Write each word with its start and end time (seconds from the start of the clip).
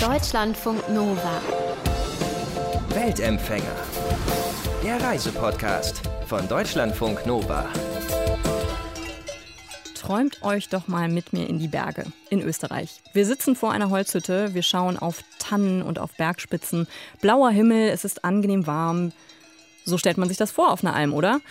Deutschlandfunk 0.00 0.88
Nova. 0.88 1.42
Weltempfänger. 2.88 3.76
Der 4.82 4.98
Reisepodcast 4.98 6.00
von 6.24 6.48
Deutschlandfunk 6.48 7.26
Nova. 7.26 7.68
Träumt 9.94 10.42
euch 10.42 10.70
doch 10.70 10.88
mal 10.88 11.10
mit 11.10 11.34
mir 11.34 11.46
in 11.46 11.58
die 11.58 11.68
Berge 11.68 12.06
in 12.30 12.40
Österreich. 12.40 13.02
Wir 13.12 13.26
sitzen 13.26 13.54
vor 13.54 13.72
einer 13.72 13.90
Holzhütte, 13.90 14.54
wir 14.54 14.62
schauen 14.62 14.96
auf 14.98 15.22
Tannen 15.38 15.82
und 15.82 15.98
auf 15.98 16.16
Bergspitzen. 16.16 16.88
Blauer 17.20 17.50
Himmel, 17.50 17.90
es 17.90 18.06
ist 18.06 18.24
angenehm 18.24 18.66
warm. 18.66 19.12
So 19.84 19.98
stellt 19.98 20.16
man 20.16 20.28
sich 20.28 20.38
das 20.38 20.50
vor 20.50 20.72
auf 20.72 20.82
einer 20.82 20.94
Alm, 20.94 21.12
oder? 21.12 21.42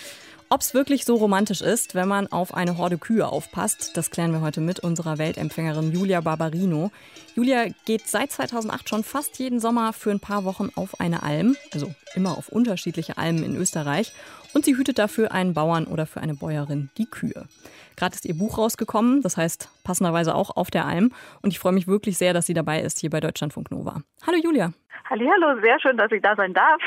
Ob 0.51 0.61
es 0.61 0.73
wirklich 0.73 1.05
so 1.05 1.15
romantisch 1.15 1.61
ist, 1.61 1.93
wenn 1.93 2.07
man 2.07 2.25
auf 2.31 2.55
eine 2.55 2.79
Horde 2.79 2.97
Kühe 2.97 3.27
aufpasst, 3.27 3.91
das 3.93 4.09
klären 4.09 4.31
wir 4.31 4.41
heute 4.41 4.61
mit 4.61 4.79
unserer 4.79 5.19
Weltempfängerin 5.19 5.91
Julia 5.91 6.21
Barbarino. 6.21 6.89
Julia 7.35 7.67
geht 7.85 8.07
seit 8.07 8.31
2008 8.31 8.89
schon 8.89 9.03
fast 9.03 9.37
jeden 9.37 9.59
Sommer 9.59 9.93
für 9.93 10.09
ein 10.09 10.19
paar 10.19 10.45
Wochen 10.45 10.71
auf 10.73 10.99
eine 10.99 11.21
Alm, 11.21 11.55
also 11.71 11.93
immer 12.15 12.35
auf 12.35 12.49
unterschiedliche 12.49 13.19
Almen 13.19 13.43
in 13.43 13.55
Österreich, 13.55 14.11
und 14.53 14.65
sie 14.65 14.75
hütet 14.75 14.99
dafür 14.99 15.31
einen 15.31 15.53
Bauern 15.53 15.85
oder 15.85 16.05
für 16.05 16.21
eine 16.21 16.33
Bäuerin 16.33 16.89
die 16.97 17.05
Kühe. 17.05 17.47
Gerade 17.95 18.15
ist 18.15 18.25
ihr 18.25 18.37
Buch 18.37 18.57
rausgekommen, 18.57 19.21
das 19.21 19.37
heißt 19.37 19.69
passenderweise 19.83 20.33
auch 20.33 20.55
auf 20.55 20.71
der 20.71 20.85
Alm, 20.85 21.11
und 21.41 21.51
ich 21.51 21.59
freue 21.59 21.73
mich 21.73 21.87
wirklich 21.87 22.17
sehr, 22.17 22.33
dass 22.33 22.45
sie 22.45 22.53
dabei 22.53 22.81
ist 22.81 22.99
hier 22.99 23.09
bei 23.09 23.19
Deutschlandfunk 23.19 23.71
Nova. 23.71 24.01
Hallo 24.25 24.37
Julia. 24.41 24.71
Hallo, 25.09 25.59
sehr 25.61 25.79
schön, 25.79 25.97
dass 25.97 26.11
ich 26.11 26.21
da 26.21 26.35
sein 26.35 26.53
darf. 26.53 26.81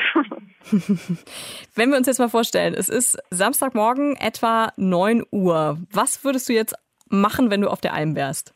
Wenn 1.75 1.89
wir 1.89 1.97
uns 1.97 2.07
jetzt 2.07 2.19
mal 2.19 2.29
vorstellen, 2.29 2.73
es 2.73 2.87
ist 2.87 3.17
Samstagmorgen 3.31 4.15
etwa 4.15 4.71
9 4.77 5.23
Uhr. 5.29 5.77
Was 5.91 6.23
würdest 6.23 6.47
du 6.47 6.53
jetzt 6.53 6.73
machen, 7.09 7.51
wenn 7.51 7.61
du 7.61 7.69
auf 7.69 7.81
der 7.81 7.93
Alm 7.93 8.15
wärst? 8.15 8.55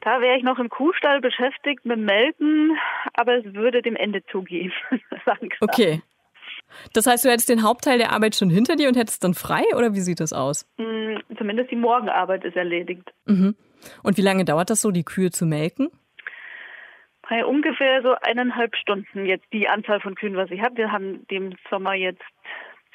Da 0.00 0.20
wäre 0.20 0.36
ich 0.36 0.42
noch 0.42 0.58
im 0.58 0.68
Kuhstall 0.68 1.20
beschäftigt 1.20 1.84
mit 1.84 2.00
Melken, 2.00 2.76
aber 3.14 3.36
es 3.36 3.54
würde 3.54 3.82
dem 3.82 3.94
Ende 3.94 4.24
zugehen. 4.26 4.72
okay. 5.60 6.02
Das 6.92 7.06
heißt, 7.06 7.24
du 7.24 7.30
hättest 7.30 7.48
den 7.48 7.62
Hauptteil 7.62 7.98
der 7.98 8.12
Arbeit 8.12 8.36
schon 8.36 8.50
hinter 8.50 8.76
dir 8.76 8.88
und 8.88 8.96
hättest 8.96 9.24
dann 9.24 9.34
frei 9.34 9.64
oder 9.76 9.94
wie 9.94 10.00
sieht 10.00 10.20
das 10.20 10.32
aus? 10.32 10.66
Mm, 10.78 11.16
zumindest 11.36 11.70
die 11.70 11.76
Morgenarbeit 11.76 12.44
ist 12.44 12.56
erledigt. 12.56 13.12
Mhm. 13.26 13.56
Und 14.02 14.16
wie 14.16 14.22
lange 14.22 14.44
dauert 14.44 14.70
das 14.70 14.80
so, 14.80 14.90
die 14.90 15.04
Kühe 15.04 15.30
zu 15.30 15.46
melken? 15.46 15.90
Bei 17.28 17.46
ungefähr 17.46 18.02
so 18.02 18.14
eineinhalb 18.20 18.76
Stunden 18.76 19.24
jetzt 19.24 19.46
die 19.52 19.68
Anzahl 19.68 20.00
von 20.00 20.14
Kühen, 20.14 20.36
was 20.36 20.50
ich 20.50 20.60
habe. 20.60 20.76
Wir 20.76 20.92
haben 20.92 21.26
dem 21.28 21.54
Sommer 21.70 21.94
jetzt 21.94 22.22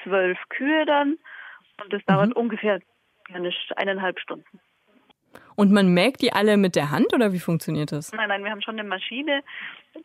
zwölf 0.04 0.38
Kühe 0.50 0.86
dann 0.86 1.18
und 1.84 1.94
das 1.94 2.04
dauert 2.06 2.30
mhm. 2.30 2.36
ungefähr 2.36 2.80
eineinhalb 3.76 4.20
Stunden. 4.20 4.60
Und 5.58 5.72
man 5.72 5.92
melkt 5.92 6.22
die 6.22 6.32
alle 6.32 6.56
mit 6.56 6.76
der 6.76 6.92
Hand 6.92 7.14
oder 7.14 7.34
wie 7.34 7.40
funktioniert 7.40 7.92
das? 7.92 8.14
Nein, 8.14 8.30
nein, 8.30 8.44
wir 8.44 8.52
haben 8.52 8.62
schon 8.62 8.80
eine 8.80 8.88
Maschine. 8.88 9.42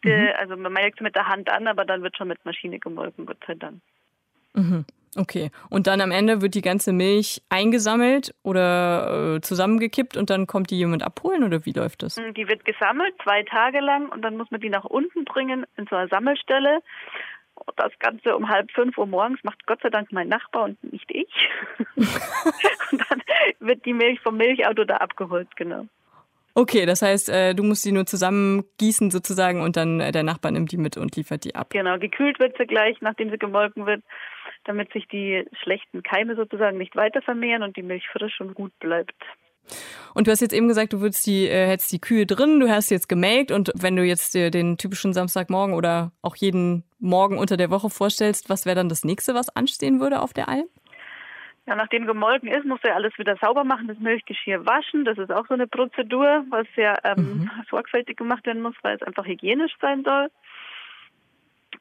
Die, 0.03 0.09
mhm. 0.09 0.31
Also 0.39 0.57
man 0.57 0.73
melkt 0.73 1.03
mit 1.03 1.15
der 1.15 1.29
Hand 1.29 1.51
an, 1.51 1.67
aber 1.67 1.85
dann 1.85 2.03
wird 2.03 2.17
schon 2.17 2.29
mit 2.29 2.43
Maschine 2.47 2.79
gemolken, 2.79 3.27
Gott 3.27 3.37
sei 3.47 3.55
Dank. 3.55 3.83
Mhm. 4.55 4.87
Okay. 5.15 5.51
Und 5.69 5.89
dann 5.89 6.01
am 6.01 6.11
Ende 6.11 6.41
wird 6.41 6.55
die 6.55 6.63
ganze 6.63 6.95
Milch 6.95 7.43
eingesammelt 7.51 8.35
oder 8.43 9.35
äh, 9.37 9.41
zusammengekippt 9.43 10.17
und 10.17 10.31
dann 10.31 10.47
kommt 10.47 10.71
die 10.71 10.79
jemand 10.79 11.03
abholen 11.03 11.45
oder 11.45 11.67
wie 11.67 11.73
läuft 11.73 12.03
das? 12.03 12.15
Die 12.15 12.49
wird 12.49 12.65
gesammelt 12.65 13.15
zwei 13.23 13.43
Tage 13.43 13.81
lang 13.81 14.09
und 14.09 14.23
dann 14.23 14.39
muss 14.39 14.51
man 14.51 14.63
die 14.63 14.71
nach 14.71 14.85
unten 14.85 15.27
bringen 15.27 15.67
in 15.77 15.87
so 15.87 15.97
einer 15.97 16.09
Sammelstelle. 16.09 16.81
Das 17.77 17.93
Ganze 17.99 18.35
um 18.35 18.49
halb 18.49 18.71
fünf 18.73 18.97
Uhr 18.97 19.07
morgens 19.07 19.45
macht 19.45 19.67
Gott 19.67 19.83
sei 19.83 19.91
Dank 19.91 20.11
mein 20.13 20.29
Nachbar 20.29 20.65
und 20.65 20.93
nicht 20.93 21.11
ich. 21.11 21.29
und 21.97 23.03
dann 23.11 23.22
wird 23.61 23.85
die 23.85 23.95
Milch 23.95 24.21
vom 24.21 24.37
Milchauto 24.37 24.85
da 24.85 24.97
abgeholt, 24.97 25.49
genau. 25.57 25.87
Okay, 26.55 26.85
das 26.85 27.01
heißt, 27.01 27.31
äh, 27.31 27.55
du 27.55 27.63
musst 27.63 27.83
die 27.85 27.93
nur 27.93 28.05
zusammengießen 28.05 29.11
sozusagen 29.11 29.63
und 29.63 29.77
dann 29.77 30.01
äh, 30.01 30.13
der 30.13 30.23
Nachbar 30.23 30.53
nimmt 30.53 30.71
die 30.71 30.77
mit 30.77 30.99
und 30.99 31.17
liefert 31.17 31.45
die 31.45 31.55
ab. 31.55 31.71
Genau, 31.71 31.99
gekühlt 31.99 32.39
wird 32.41 32.57
sie 32.59 32.67
gleich, 32.67 33.01
nachdem 33.01 33.31
sie 33.31 33.39
gemolken 33.39 33.87
wird 33.87 34.03
damit 34.65 34.93
sich 34.93 35.07
die 35.09 35.45
schlechten 35.63 36.03
Keime 36.03 36.37
sozusagen 36.37 36.79
nicht 36.79 36.97
weiter 36.97 37.23
vermehren 37.23 37.63
und 37.63 37.77
die 37.77 37.83
Milch 37.83 38.05
frisch 38.13 38.41
und 38.41 38.55
gut 38.55 38.73
bleibt. 38.79 39.15
Und 40.15 40.27
du 40.27 40.33
hast 40.33 40.41
jetzt 40.41 40.53
eben 40.53 40.69
gesagt, 40.69 40.93
du 40.93 41.01
würdest 41.01 41.25
die, 41.27 41.47
äh, 41.47 41.69
hättest 41.69 41.93
die 41.93 42.01
Kühe 42.01 42.27
drin, 42.27 42.59
du 42.59 42.69
hast 42.69 42.91
jetzt 42.91 43.09
gemelkt 43.09 43.53
und 43.53 43.71
wenn 43.75 43.97
du 43.97 44.05
jetzt 44.05 44.35
dir 44.35 44.51
den 44.51 44.77
typischen 44.77 45.13
Samstagmorgen 45.13 45.75
oder 45.75 46.13
auch 46.21 46.37
jeden 46.37 46.85
Morgen 46.99 47.39
unter 47.39 47.57
der 47.57 47.71
Woche 47.71 47.89
vorstellst, 47.89 48.51
was 48.51 48.67
wäre 48.67 48.77
dann 48.77 48.89
das 48.89 49.05
nächste, 49.05 49.35
was 49.35 49.49
anstehen 49.55 50.01
würde 50.01 50.21
auf 50.21 50.33
der 50.33 50.49
Alm? 50.49 50.67
Ja, 51.67 51.77
nachdem 51.77 52.07
gemolken 52.07 52.49
ist, 52.49 52.65
musst 52.65 52.83
du 52.83 52.89
ja 52.89 52.95
alles 52.95 53.17
wieder 53.19 53.37
sauber 53.37 53.63
machen, 53.63 53.87
das 53.87 53.99
Milchgeschirr 53.99 54.67
waschen. 54.67 55.05
Das 55.05 55.17
ist 55.17 55.31
auch 55.31 55.47
so 55.47 55.55
eine 55.55 55.69
Prozedur, 55.69 56.45
was 56.51 56.67
sehr 56.75 56.99
ähm, 57.05 57.43
mhm. 57.43 57.51
sorgfältig 57.71 58.17
gemacht 58.17 58.45
werden 58.47 58.63
muss, 58.63 58.75
weil 58.83 58.97
es 58.97 59.03
einfach 59.03 59.27
hygienisch 59.27 59.73
sein 59.81 60.03
soll. 60.03 60.29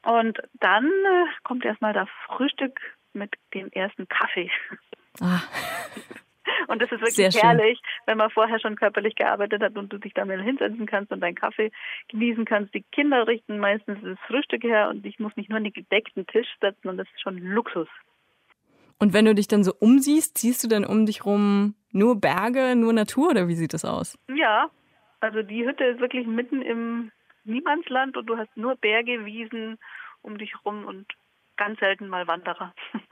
Und 0.02 0.38
dann 0.60 0.86
äh, 0.86 1.26
kommt 1.42 1.64
erstmal 1.64 1.92
das 1.92 2.08
Frühstück 2.26 2.80
mit 3.12 3.34
dem 3.54 3.70
ersten 3.72 4.08
Kaffee. 4.08 4.50
Ah. 5.20 5.42
Und 6.68 6.80
das 6.80 6.90
ist 6.90 7.00
wirklich 7.00 7.42
herrlich, 7.42 7.80
wenn 8.06 8.18
man 8.18 8.30
vorher 8.30 8.58
schon 8.60 8.76
körperlich 8.76 9.14
gearbeitet 9.14 9.62
hat 9.62 9.76
und 9.76 9.92
du 9.92 9.98
dich 9.98 10.14
da 10.14 10.24
mal 10.24 10.42
hinsetzen 10.42 10.86
kannst 10.86 11.12
und 11.12 11.20
deinen 11.20 11.34
Kaffee 11.34 11.70
genießen 12.08 12.44
kannst. 12.44 12.74
Die 12.74 12.82
Kinder 12.92 13.26
richten 13.26 13.58
meistens 13.58 13.98
das 14.02 14.18
Frühstück 14.26 14.62
her 14.62 14.88
und 14.88 15.04
ich 15.04 15.18
muss 15.18 15.36
mich 15.36 15.48
nur 15.48 15.58
an 15.58 15.64
den 15.64 15.72
gedeckten 15.72 16.26
Tisch 16.26 16.48
setzen 16.60 16.88
und 16.88 16.98
das 16.98 17.08
ist 17.08 17.20
schon 17.20 17.38
Luxus. 17.38 17.88
Und 19.02 19.12
wenn 19.12 19.24
du 19.24 19.34
dich 19.34 19.48
dann 19.48 19.64
so 19.64 19.74
umsiehst, 19.80 20.38
siehst 20.38 20.62
du 20.62 20.68
dann 20.68 20.84
um 20.84 21.06
dich 21.06 21.26
rum 21.26 21.74
nur 21.90 22.20
Berge, 22.20 22.76
nur 22.76 22.92
Natur 22.92 23.30
oder 23.30 23.48
wie 23.48 23.56
sieht 23.56 23.74
das 23.74 23.84
aus? 23.84 24.16
Ja, 24.32 24.70
also 25.18 25.42
die 25.42 25.66
Hütte 25.66 25.82
ist 25.82 25.98
wirklich 25.98 26.24
mitten 26.24 26.62
im 26.62 27.10
Niemandsland 27.42 28.16
und 28.16 28.26
du 28.26 28.36
hast 28.36 28.56
nur 28.56 28.76
Berge, 28.76 29.24
Wiesen 29.24 29.80
um 30.20 30.38
dich 30.38 30.52
rum 30.64 30.84
und 30.84 31.06
ganz 31.56 31.80
selten 31.80 32.06
mal 32.06 32.28
Wanderer. 32.28 32.72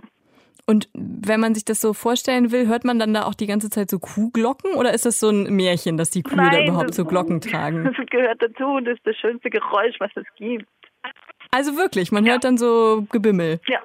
Und 0.66 0.88
wenn 0.94 1.40
man 1.40 1.54
sich 1.54 1.64
das 1.64 1.80
so 1.80 1.92
vorstellen 1.94 2.52
will, 2.52 2.68
hört 2.68 2.84
man 2.84 3.00
dann 3.00 3.12
da 3.12 3.24
auch 3.24 3.34
die 3.34 3.48
ganze 3.48 3.70
Zeit 3.70 3.90
so 3.90 3.98
Kuhglocken 3.98 4.74
oder 4.74 4.94
ist 4.94 5.04
das 5.04 5.18
so 5.18 5.30
ein 5.30 5.56
Märchen, 5.56 5.96
dass 5.96 6.10
die 6.10 6.22
Kühe 6.22 6.36
Nein, 6.36 6.52
da 6.52 6.62
überhaupt 6.62 6.94
so 6.94 7.04
Glocken 7.04 7.40
tragen? 7.40 7.82
Das 7.82 8.06
gehört 8.06 8.40
dazu 8.40 8.64
und 8.66 8.84
das 8.84 8.96
ist 8.98 9.04
das 9.04 9.16
schönste 9.16 9.50
Geräusch, 9.50 9.96
was 9.98 10.12
es 10.14 10.26
gibt. 10.36 10.68
Also 11.50 11.76
wirklich, 11.76 12.12
man 12.12 12.24
ja. 12.24 12.32
hört 12.32 12.44
dann 12.44 12.56
so 12.56 13.04
Gebimmel. 13.10 13.58
Ja. 13.66 13.80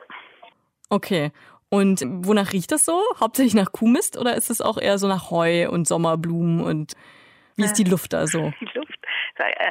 Okay. 0.89 1.31
Und 1.75 2.06
wonach 2.25 2.53
riecht 2.53 2.72
das 2.72 2.86
so? 2.86 3.02
Hauptsächlich 3.19 3.53
nach 3.53 3.74
Kuhmist 3.74 4.18
oder 4.18 4.36
ist 4.36 4.50
es 4.50 4.62
auch 4.62 4.78
eher 4.78 4.97
so 4.97 5.08
nach 5.08 5.30
Heu 5.30 5.69
und 5.69 5.88
Sommerblumen 5.88 6.62
und 6.62 6.94
wie 7.58 7.63
ist 7.63 7.74
die 7.74 7.84
Luft 7.84 8.13
da 8.13 8.28
so? 8.28 8.53
Die 8.59 8.78
Luft, 8.78 9.00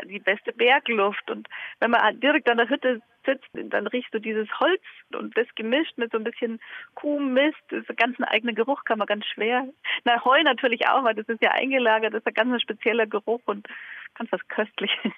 die 0.07 0.19
beste 0.19 0.53
Bergluft. 0.53 1.31
Und 1.31 1.49
wenn 1.81 1.91
man 1.91 2.21
direkt 2.21 2.49
an 2.49 2.59
der 2.59 2.69
Hütte 2.69 3.01
sitzt, 3.25 3.49
dann 3.53 3.87
riechst 3.87 4.13
du 4.13 4.19
dieses 4.19 4.49
Holz 4.61 4.83
und 5.15 5.37
das 5.37 5.47
gemischt 5.55 5.97
mit 5.97 6.13
so 6.13 6.19
ein 6.19 6.25
bisschen 6.25 6.61
Kuhmist. 6.95 7.57
Das 7.71 7.81
ist 7.81 7.91
ein 7.91 7.97
ganz 7.97 8.19
ein 8.19 8.25
eigener 8.25 8.53
Geruch, 8.53 8.85
kann 8.85 8.99
man 8.99 9.07
ganz 9.07 9.25
schwer. 9.27 9.67
Na, 10.05 10.23
Heu 10.25 10.43
natürlich 10.43 10.87
auch, 10.89 11.05
weil 11.05 11.15
das 11.15 11.29
ist 11.29 11.43
ja 11.43 11.53
eingelagert, 11.53 12.13
das 12.13 12.21
ist 12.21 12.27
ein 12.27 12.35
ganz 12.35 12.63
spezieller 12.63 13.07
Geruch 13.07 13.43
und 13.47 13.67
ganz 14.15 14.31
was 14.33 14.47
Köstliches. 14.49 15.13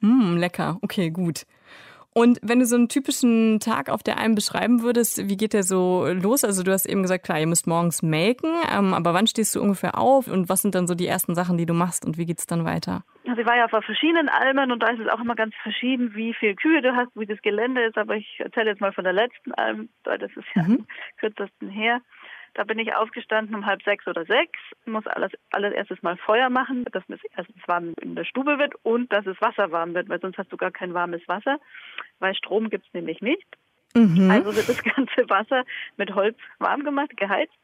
Mm, 0.00 0.36
lecker. 0.36 0.78
Okay, 0.82 1.10
gut. 1.10 1.46
Und 2.14 2.38
wenn 2.42 2.58
du 2.58 2.66
so 2.66 2.76
einen 2.76 2.88
typischen 2.88 3.58
Tag 3.58 3.88
auf 3.88 4.02
der 4.02 4.18
Alm 4.18 4.34
beschreiben 4.34 4.82
würdest, 4.82 5.28
wie 5.28 5.36
geht 5.36 5.54
der 5.54 5.62
so 5.62 6.06
los? 6.06 6.44
Also 6.44 6.62
du 6.62 6.70
hast 6.70 6.84
eben 6.86 7.02
gesagt, 7.02 7.24
klar, 7.24 7.40
ihr 7.40 7.46
müsst 7.46 7.66
morgens 7.66 8.02
melken, 8.02 8.50
ähm, 8.70 8.92
aber 8.92 9.14
wann 9.14 9.26
stehst 9.26 9.54
du 9.54 9.62
ungefähr 9.62 9.96
auf 9.98 10.28
und 10.28 10.50
was 10.50 10.60
sind 10.60 10.74
dann 10.74 10.86
so 10.86 10.94
die 10.94 11.06
ersten 11.06 11.34
Sachen, 11.34 11.56
die 11.56 11.64
du 11.64 11.72
machst 11.72 12.04
und 12.04 12.18
wie 12.18 12.26
geht's 12.26 12.46
dann 12.46 12.66
weiter? 12.66 13.02
Also 13.26 13.40
ich 13.40 13.46
war 13.46 13.56
ja 13.56 13.64
auf 13.64 13.84
verschiedenen 13.84 14.28
Almen 14.28 14.72
und 14.72 14.82
da 14.82 14.88
ist 14.88 15.00
es 15.00 15.08
auch 15.08 15.20
immer 15.20 15.34
ganz 15.34 15.54
verschieden, 15.62 16.14
wie 16.14 16.34
viel 16.34 16.54
Kühe 16.54 16.82
du 16.82 16.94
hast, 16.94 17.08
wie 17.14 17.24
das 17.24 17.40
Gelände 17.40 17.82
ist, 17.82 17.96
aber 17.96 18.16
ich 18.16 18.40
erzähle 18.40 18.70
jetzt 18.70 18.80
mal 18.80 18.92
von 18.92 19.04
der 19.04 19.14
letzten 19.14 19.52
Alm, 19.54 19.88
weil 20.04 20.18
das 20.18 20.30
ist 20.32 20.46
ja 20.54 20.64
mhm. 20.64 20.72
am 20.72 20.86
kürzesten 21.18 21.70
her. 21.70 22.00
Da 22.54 22.64
bin 22.64 22.78
ich 22.78 22.94
aufgestanden 22.94 23.54
um 23.54 23.64
halb 23.64 23.82
sechs 23.82 24.06
oder 24.06 24.26
sechs, 24.26 24.58
muss 24.84 25.06
alles, 25.06 25.32
alles 25.52 25.72
erstes 25.72 26.02
mal 26.02 26.16
Feuer 26.18 26.50
machen, 26.50 26.84
dass 26.92 27.02
es 27.08 27.20
erstens 27.34 27.66
warm 27.66 27.94
in 28.00 28.14
der 28.14 28.24
Stube 28.24 28.58
wird 28.58 28.74
und 28.82 29.10
dass 29.10 29.26
es 29.26 29.40
Wasser 29.40 29.72
warm 29.72 29.94
wird, 29.94 30.08
weil 30.10 30.20
sonst 30.20 30.36
hast 30.36 30.52
du 30.52 30.58
gar 30.58 30.70
kein 30.70 30.92
warmes 30.92 31.26
Wasser, 31.28 31.58
weil 32.18 32.34
Strom 32.34 32.68
gibt 32.68 32.86
es 32.86 32.92
nämlich 32.92 33.22
nicht. 33.22 33.46
Mhm. 33.94 34.30
Also 34.30 34.54
wird 34.54 34.68
das 34.68 34.82
ganze 34.96 35.28
Wasser 35.30 35.64
mit 35.96 36.14
Holz 36.14 36.36
warm 36.58 36.84
gemacht, 36.84 37.16
geheizt. 37.16 37.56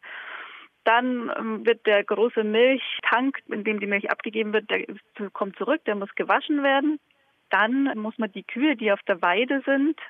Dann 0.84 1.30
ähm, 1.38 1.66
wird 1.66 1.84
der 1.86 2.02
große 2.02 2.42
Milchtank, 2.44 3.40
in 3.48 3.64
dem 3.64 3.80
die 3.80 3.86
Milch 3.86 4.10
abgegeben 4.10 4.54
wird, 4.54 4.70
der 4.70 4.86
kommt 5.34 5.56
zurück, 5.56 5.84
der 5.84 5.96
muss 5.96 6.14
gewaschen 6.14 6.62
werden. 6.62 6.98
Dann 7.50 7.92
muss 7.98 8.16
man 8.16 8.32
die 8.32 8.42
Kühe, 8.42 8.74
die 8.74 8.90
auf 8.90 9.02
der 9.02 9.20
Weide 9.20 9.62
sind, 9.66 10.00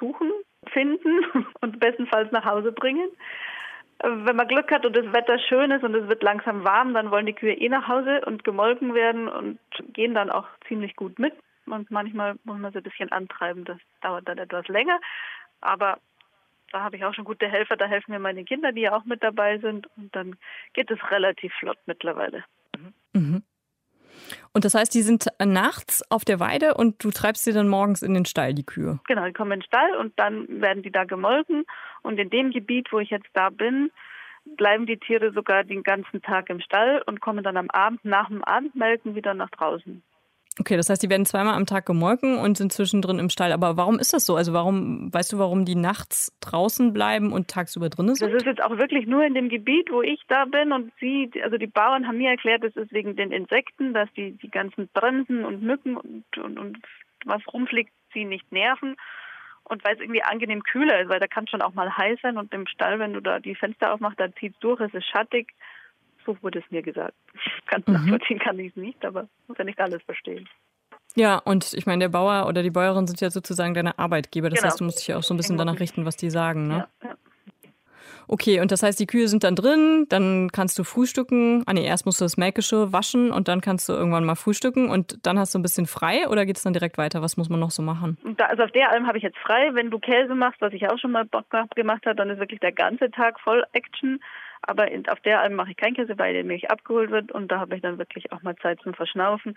suchen, 0.00 0.32
finden 0.72 1.24
und 1.60 1.78
bestenfalls 1.78 2.32
nach 2.32 2.44
Hause 2.44 2.72
bringen 2.72 3.08
wenn 4.02 4.36
man 4.36 4.48
Glück 4.48 4.70
hat 4.70 4.84
und 4.84 4.94
das 4.94 5.12
Wetter 5.12 5.38
schön 5.38 5.70
ist 5.70 5.84
und 5.84 5.94
es 5.94 6.08
wird 6.08 6.22
langsam 6.22 6.64
warm, 6.64 6.94
dann 6.94 7.10
wollen 7.10 7.26
die 7.26 7.32
Kühe 7.32 7.54
eh 7.54 7.68
nach 7.68 7.88
Hause 7.88 8.22
und 8.26 8.44
gemolken 8.44 8.94
werden 8.94 9.28
und 9.28 9.58
gehen 9.92 10.14
dann 10.14 10.30
auch 10.30 10.46
ziemlich 10.68 10.96
gut 10.96 11.18
mit. 11.18 11.34
Und 11.66 11.90
manchmal 11.90 12.36
muss 12.44 12.58
man 12.58 12.72
sie 12.72 12.78
ein 12.78 12.84
bisschen 12.84 13.12
antreiben, 13.12 13.64
das 13.64 13.78
dauert 14.02 14.28
dann 14.28 14.38
etwas 14.38 14.68
länger. 14.68 15.00
Aber 15.60 15.98
da 16.72 16.82
habe 16.82 16.96
ich 16.96 17.04
auch 17.04 17.14
schon 17.14 17.24
gute 17.24 17.48
Helfer, 17.48 17.76
da 17.76 17.86
helfen 17.86 18.12
mir 18.12 18.18
meine 18.18 18.44
Kinder, 18.44 18.72
die 18.72 18.82
ja 18.82 18.94
auch 18.94 19.04
mit 19.04 19.22
dabei 19.22 19.58
sind. 19.58 19.88
Und 19.96 20.14
dann 20.14 20.36
geht 20.72 20.90
es 20.90 20.98
relativ 21.10 21.54
flott 21.54 21.78
mittlerweile. 21.86 22.44
Mhm. 23.12 23.42
Und 24.52 24.64
das 24.64 24.74
heißt, 24.74 24.94
die 24.94 25.02
sind 25.02 25.26
nachts 25.44 26.02
auf 26.10 26.24
der 26.24 26.40
Weide 26.40 26.74
und 26.74 27.02
du 27.02 27.10
treibst 27.10 27.44
sie 27.44 27.52
dann 27.52 27.68
morgens 27.68 28.02
in 28.02 28.14
den 28.14 28.24
Stall, 28.24 28.54
die 28.54 28.64
Kühe? 28.64 29.00
Genau, 29.06 29.24
die 29.24 29.32
kommen 29.32 29.52
in 29.52 29.60
den 29.60 29.66
Stall 29.66 29.96
und 29.96 30.12
dann 30.16 30.60
werden 30.60 30.82
die 30.82 30.90
da 30.90 31.04
gemolken. 31.04 31.64
Und 32.02 32.18
in 32.18 32.30
dem 32.30 32.50
Gebiet, 32.50 32.88
wo 32.92 32.98
ich 32.98 33.10
jetzt 33.10 33.28
da 33.32 33.50
bin, 33.50 33.90
bleiben 34.44 34.86
die 34.86 34.98
Tiere 34.98 35.32
sogar 35.32 35.64
den 35.64 35.82
ganzen 35.82 36.22
Tag 36.22 36.50
im 36.50 36.60
Stall 36.60 37.02
und 37.06 37.20
kommen 37.20 37.42
dann 37.44 37.56
am 37.56 37.70
Abend 37.70 38.04
nach 38.04 38.28
dem 38.28 38.44
Abendmelken 38.44 39.14
wieder 39.14 39.34
nach 39.34 39.50
draußen. 39.50 40.02
Okay, 40.60 40.76
das 40.76 40.88
heißt, 40.88 41.02
die 41.02 41.10
werden 41.10 41.26
zweimal 41.26 41.54
am 41.54 41.66
Tag 41.66 41.84
gemolken 41.84 42.38
und 42.38 42.56
sind 42.56 42.72
zwischendrin 42.72 43.18
im 43.18 43.28
Stall. 43.28 43.50
Aber 43.50 43.76
warum 43.76 43.98
ist 43.98 44.12
das 44.12 44.24
so? 44.24 44.36
Also 44.36 44.52
warum, 44.52 45.12
weißt 45.12 45.32
du, 45.32 45.38
warum 45.38 45.64
die 45.64 45.74
nachts 45.74 46.32
draußen 46.40 46.92
bleiben 46.92 47.32
und 47.32 47.48
tagsüber 47.48 47.88
drinnen 47.88 48.14
sind? 48.14 48.32
Das 48.32 48.42
ist 48.42 48.46
jetzt 48.46 48.62
auch 48.62 48.78
wirklich 48.78 49.06
nur 49.06 49.24
in 49.24 49.34
dem 49.34 49.48
Gebiet, 49.48 49.90
wo 49.90 50.00
ich 50.00 50.20
da 50.28 50.44
bin 50.44 50.70
und 50.70 50.92
sie, 51.00 51.28
also 51.42 51.56
die 51.56 51.66
Bauern 51.66 52.06
haben 52.06 52.18
mir 52.18 52.30
erklärt, 52.30 52.62
das 52.62 52.76
ist 52.76 52.92
wegen 52.92 53.16
den 53.16 53.32
Insekten, 53.32 53.94
dass 53.94 54.08
die, 54.12 54.32
die 54.38 54.50
ganzen 54.50 54.88
Bremsen 54.94 55.44
und 55.44 55.62
Mücken 55.62 55.96
und, 55.96 56.38
und, 56.38 56.58
und 56.58 56.78
was 57.24 57.42
rumfliegt, 57.52 57.92
sie 58.12 58.24
nicht 58.24 58.52
nerven. 58.52 58.94
Und 59.64 59.84
weil 59.84 59.94
es 59.94 60.00
irgendwie 60.00 60.22
angenehm 60.22 60.62
kühler 60.62 61.00
ist, 61.00 61.08
weil 61.08 61.20
da 61.20 61.26
kann 61.26 61.48
schon 61.48 61.62
auch 61.62 61.74
mal 61.74 61.96
heiß 61.96 62.20
sein 62.22 62.36
und 62.36 62.52
im 62.54 62.68
Stall, 62.68 63.00
wenn 63.00 63.14
du 63.14 63.20
da 63.20 63.40
die 63.40 63.56
Fenster 63.56 63.92
aufmachst, 63.92 64.20
da 64.20 64.32
zieht 64.34 64.52
es 64.52 64.60
durch, 64.60 64.78
es 64.80 64.94
ist 64.94 65.08
schattig. 65.08 65.52
So 66.26 66.36
wurde 66.42 66.60
es 66.60 66.70
mir 66.70 66.82
gesagt. 66.82 67.14
Ganz 67.66 67.86
mhm. 67.86 67.94
nachvollziehen 67.94 68.38
kann 68.38 68.58
ich 68.58 68.70
es 68.70 68.76
nicht, 68.76 69.04
aber 69.04 69.28
muss 69.48 69.58
ja 69.58 69.64
nicht 69.64 69.80
alles 69.80 70.02
verstehen. 70.02 70.48
Ja, 71.16 71.38
und 71.38 71.74
ich 71.74 71.86
meine, 71.86 72.00
der 72.00 72.08
Bauer 72.08 72.48
oder 72.48 72.62
die 72.62 72.70
Bäuerin 72.70 73.06
sind 73.06 73.20
ja 73.20 73.30
sozusagen 73.30 73.74
deine 73.74 73.98
Arbeitgeber. 73.98 74.50
Das 74.50 74.58
genau. 74.58 74.70
heißt, 74.70 74.80
du 74.80 74.84
musst 74.84 74.98
dich 74.98 75.08
ja 75.08 75.16
auch 75.16 75.22
so 75.22 75.32
ein 75.32 75.36
bisschen 75.36 75.56
danach 75.56 75.78
richten, 75.78 76.04
was 76.04 76.16
die 76.16 76.30
sagen, 76.30 76.66
ne? 76.66 76.88
Ja, 77.02 77.08
ja. 77.08 77.16
Okay, 78.26 78.60
und 78.60 78.72
das 78.72 78.82
heißt, 78.82 78.98
die 78.98 79.06
Kühe 79.06 79.28
sind 79.28 79.44
dann 79.44 79.54
drin, 79.54 80.06
dann 80.08 80.50
kannst 80.50 80.78
du 80.78 80.84
frühstücken. 80.84 81.62
Ah 81.66 81.72
nee, 81.72 81.86
erst 81.86 82.06
musst 82.06 82.20
du 82.20 82.24
das 82.24 82.36
Melkgeschirr 82.36 82.92
waschen 82.92 83.30
und 83.30 83.48
dann 83.48 83.60
kannst 83.60 83.88
du 83.88 83.92
irgendwann 83.92 84.24
mal 84.24 84.34
frühstücken 84.34 84.88
und 84.88 85.18
dann 85.26 85.38
hast 85.38 85.54
du 85.54 85.58
ein 85.58 85.62
bisschen 85.62 85.86
frei 85.86 86.28
oder 86.28 86.46
geht 86.46 86.56
es 86.56 86.62
dann 86.62 86.72
direkt 86.72 86.98
weiter? 86.98 87.22
Was 87.22 87.36
muss 87.36 87.50
man 87.50 87.60
noch 87.60 87.70
so 87.70 87.82
machen? 87.82 88.16
Da, 88.36 88.46
also 88.46 88.62
auf 88.62 88.70
der 88.70 88.90
Alm 88.90 89.06
habe 89.06 89.18
ich 89.18 89.24
jetzt 89.24 89.38
frei. 89.38 89.74
Wenn 89.74 89.90
du 89.90 89.98
Käse 89.98 90.34
machst, 90.34 90.60
was 90.60 90.72
ich 90.72 90.88
auch 90.88 90.98
schon 90.98 91.12
mal 91.12 91.24
Bock 91.24 91.46
gemacht 91.74 92.06
habe, 92.06 92.16
dann 92.16 92.30
ist 92.30 92.38
wirklich 92.38 92.60
der 92.60 92.72
ganze 92.72 93.10
Tag 93.10 93.40
voll 93.40 93.64
Action. 93.72 94.20
Aber 94.66 94.88
auf 95.08 95.20
der 95.20 95.40
Alm 95.40 95.54
mache 95.54 95.70
ich 95.70 95.76
kein 95.76 95.94
Käse, 95.94 96.18
weil 96.18 96.34
die 96.34 96.42
Milch 96.42 96.70
abgeholt 96.70 97.10
wird 97.10 97.32
und 97.32 97.48
da 97.48 97.60
habe 97.60 97.76
ich 97.76 97.82
dann 97.82 97.98
wirklich 97.98 98.32
auch 98.32 98.42
mal 98.42 98.56
Zeit 98.56 98.80
zum 98.80 98.94
Verschnaufen. 98.94 99.56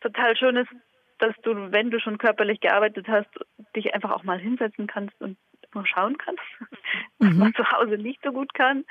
Total 0.00 0.36
schön 0.36 0.56
ist, 0.56 0.70
dass 1.18 1.34
du, 1.42 1.70
wenn 1.70 1.90
du 1.90 2.00
schon 2.00 2.18
körperlich 2.18 2.60
gearbeitet 2.60 3.06
hast, 3.08 3.30
dich 3.76 3.94
einfach 3.94 4.10
auch 4.10 4.24
mal 4.24 4.38
hinsetzen 4.38 4.86
kannst 4.86 5.20
und 5.20 5.38
nur 5.74 5.86
schauen 5.86 6.18
kannst, 6.18 6.42
was 7.18 7.32
mhm. 7.32 7.38
man 7.38 7.54
zu 7.54 7.64
Hause 7.70 7.96
nicht 7.96 8.20
so 8.24 8.32
gut 8.32 8.54
kann. 8.54 8.84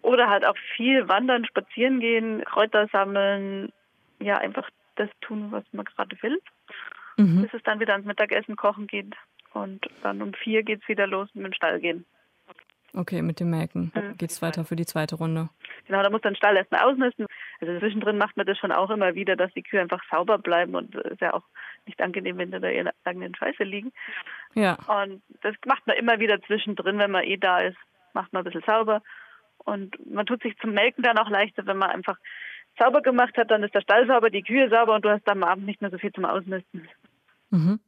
Oder 0.00 0.30
halt 0.30 0.46
auch 0.46 0.56
viel 0.76 1.08
wandern, 1.08 1.44
spazieren 1.44 2.00
gehen, 2.00 2.44
Kräuter 2.44 2.88
sammeln, 2.88 3.72
ja, 4.20 4.38
einfach 4.38 4.70
das 4.96 5.10
tun, 5.20 5.50
was 5.50 5.64
man 5.72 5.84
gerade 5.84 6.16
will. 6.22 6.40
Mhm. 7.16 7.42
Bis 7.42 7.52
es 7.52 7.62
dann 7.64 7.80
wieder 7.80 7.92
ans 7.92 8.06
Mittagessen 8.06 8.56
kochen 8.56 8.86
geht. 8.86 9.14
Und 9.52 9.88
dann 10.02 10.22
um 10.22 10.34
vier 10.34 10.62
geht 10.62 10.82
es 10.82 10.88
wieder 10.88 11.06
los 11.06 11.28
mit 11.34 11.46
dem 11.46 11.52
Stall 11.52 11.80
gehen. 11.80 12.04
Okay, 12.94 13.22
mit 13.22 13.38
dem 13.38 13.50
Melken 13.50 13.92
mhm. 13.94 14.14
es 14.20 14.40
weiter 14.40 14.64
für 14.64 14.76
die 14.76 14.86
zweite 14.86 15.16
Runde. 15.16 15.50
Genau, 15.86 16.02
da 16.02 16.10
muss 16.10 16.22
dann 16.22 16.36
Stall 16.36 16.56
erstmal 16.56 16.82
ausmisten. 16.82 17.26
Also 17.60 17.78
zwischendrin 17.78 18.18
macht 18.18 18.36
man 18.36 18.46
das 18.46 18.58
schon 18.58 18.72
auch 18.72 18.90
immer 18.90 19.14
wieder, 19.14 19.36
dass 19.36 19.52
die 19.54 19.62
Kühe 19.62 19.80
einfach 19.80 20.02
sauber 20.10 20.38
bleiben 20.38 20.74
und 20.74 20.94
es 20.94 21.12
ist 21.12 21.20
ja 21.20 21.34
auch 21.34 21.44
nicht 21.86 22.00
angenehm, 22.00 22.38
wenn 22.38 22.50
sie 22.50 22.60
da 22.60 22.68
ihre 22.68 22.92
eigenen 23.04 23.34
Scheiße 23.34 23.64
liegen. 23.64 23.92
Ja. 24.54 24.78
Und 24.86 25.22
das 25.42 25.54
macht 25.66 25.86
man 25.86 25.96
immer 25.96 26.18
wieder 26.18 26.40
zwischendrin, 26.42 26.98
wenn 26.98 27.10
man 27.10 27.24
eh 27.24 27.36
da 27.36 27.58
ist, 27.60 27.78
macht 28.14 28.32
man 28.32 28.42
ein 28.42 28.44
bisschen 28.44 28.64
sauber. 28.66 29.02
Und 29.58 29.96
man 30.10 30.26
tut 30.26 30.42
sich 30.42 30.56
zum 30.58 30.72
Melken 30.72 31.02
dann 31.02 31.18
auch 31.18 31.28
leichter, 31.28 31.66
wenn 31.66 31.78
man 31.78 31.90
einfach 31.90 32.16
sauber 32.78 33.02
gemacht 33.02 33.36
hat, 33.36 33.50
dann 33.50 33.62
ist 33.62 33.74
der 33.74 33.80
Stall 33.82 34.06
sauber, 34.06 34.30
die 34.30 34.42
Kühe 34.42 34.68
sauber 34.70 34.94
und 34.94 35.04
du 35.04 35.10
hast 35.10 35.28
am 35.28 35.42
Abend 35.42 35.66
nicht 35.66 35.82
mehr 35.82 35.90
so 35.90 35.98
viel 35.98 36.12
zum 36.12 36.24
Ausmisten. 36.24 36.88
Mhm. 37.50 37.80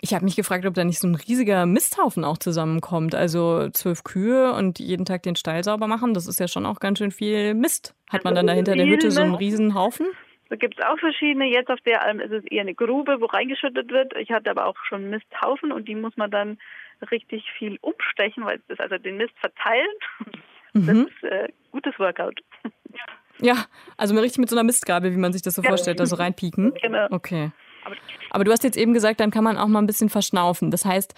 Ich 0.00 0.14
habe 0.14 0.24
mich 0.24 0.36
gefragt, 0.36 0.66
ob 0.66 0.74
da 0.74 0.84
nicht 0.84 0.98
so 0.98 1.08
ein 1.08 1.14
riesiger 1.14 1.66
Misthaufen 1.66 2.24
auch 2.24 2.38
zusammenkommt. 2.38 3.14
Also 3.14 3.70
zwölf 3.70 4.04
Kühe 4.04 4.52
und 4.52 4.78
jeden 4.78 5.04
Tag 5.04 5.22
den 5.22 5.36
Stall 5.36 5.64
sauber 5.64 5.86
machen, 5.86 6.14
das 6.14 6.26
ist 6.26 6.40
ja 6.40 6.48
schon 6.48 6.66
auch 6.66 6.80
ganz 6.80 6.98
schön 6.98 7.10
viel 7.10 7.54
Mist. 7.54 7.94
Hat 8.10 8.24
man 8.24 8.34
dann 8.34 8.46
dahinter 8.46 8.76
der 8.76 8.86
Hütte 8.86 9.10
so 9.10 9.22
einen 9.22 9.34
riesen 9.34 9.74
Haufen? 9.74 10.06
Da 10.50 10.56
gibt 10.56 10.78
es 10.78 10.84
auch 10.84 10.98
verschiedene. 10.98 11.46
Jetzt 11.46 11.70
auf 11.70 11.80
der 11.80 12.02
Alm 12.02 12.20
ist 12.20 12.30
es 12.30 12.44
eher 12.44 12.60
eine 12.60 12.74
Grube, 12.74 13.20
wo 13.20 13.26
reingeschüttet 13.26 13.90
wird. 13.90 14.14
Ich 14.16 14.30
hatte 14.30 14.50
aber 14.50 14.66
auch 14.66 14.76
schon 14.88 15.10
Misthaufen 15.10 15.72
und 15.72 15.88
die 15.88 15.94
muss 15.94 16.16
man 16.16 16.30
dann 16.30 16.58
richtig 17.10 17.44
viel 17.58 17.78
umstechen, 17.80 18.44
weil 18.44 18.60
das 18.68 18.78
also 18.78 18.98
den 18.98 19.16
Mist 19.16 19.34
verteilen. 19.40 19.88
Mhm. 20.76 20.86
Das 20.86 20.96
ist 20.96 21.22
äh, 21.22 21.48
gutes 21.70 21.96
Workout. 22.00 22.40
Ja, 23.40 23.66
also 23.96 24.12
richtig 24.18 24.38
mit 24.38 24.50
so 24.50 24.56
einer 24.56 24.64
Mistgabel, 24.64 25.12
wie 25.12 25.18
man 25.18 25.32
sich 25.32 25.40
das 25.40 25.54
so 25.54 25.62
ja. 25.62 25.68
vorstellt, 25.68 26.00
da 26.00 26.06
so 26.06 26.16
reinpieken. 26.16 26.74
Genau. 26.82 27.06
Okay. 27.12 27.52
Aber 28.30 28.44
du 28.44 28.52
hast 28.52 28.64
jetzt 28.64 28.76
eben 28.76 28.94
gesagt, 28.94 29.20
dann 29.20 29.30
kann 29.30 29.44
man 29.44 29.56
auch 29.56 29.68
mal 29.68 29.80
ein 29.80 29.86
bisschen 29.86 30.08
verschnaufen. 30.08 30.70
Das 30.70 30.84
heißt, 30.84 31.14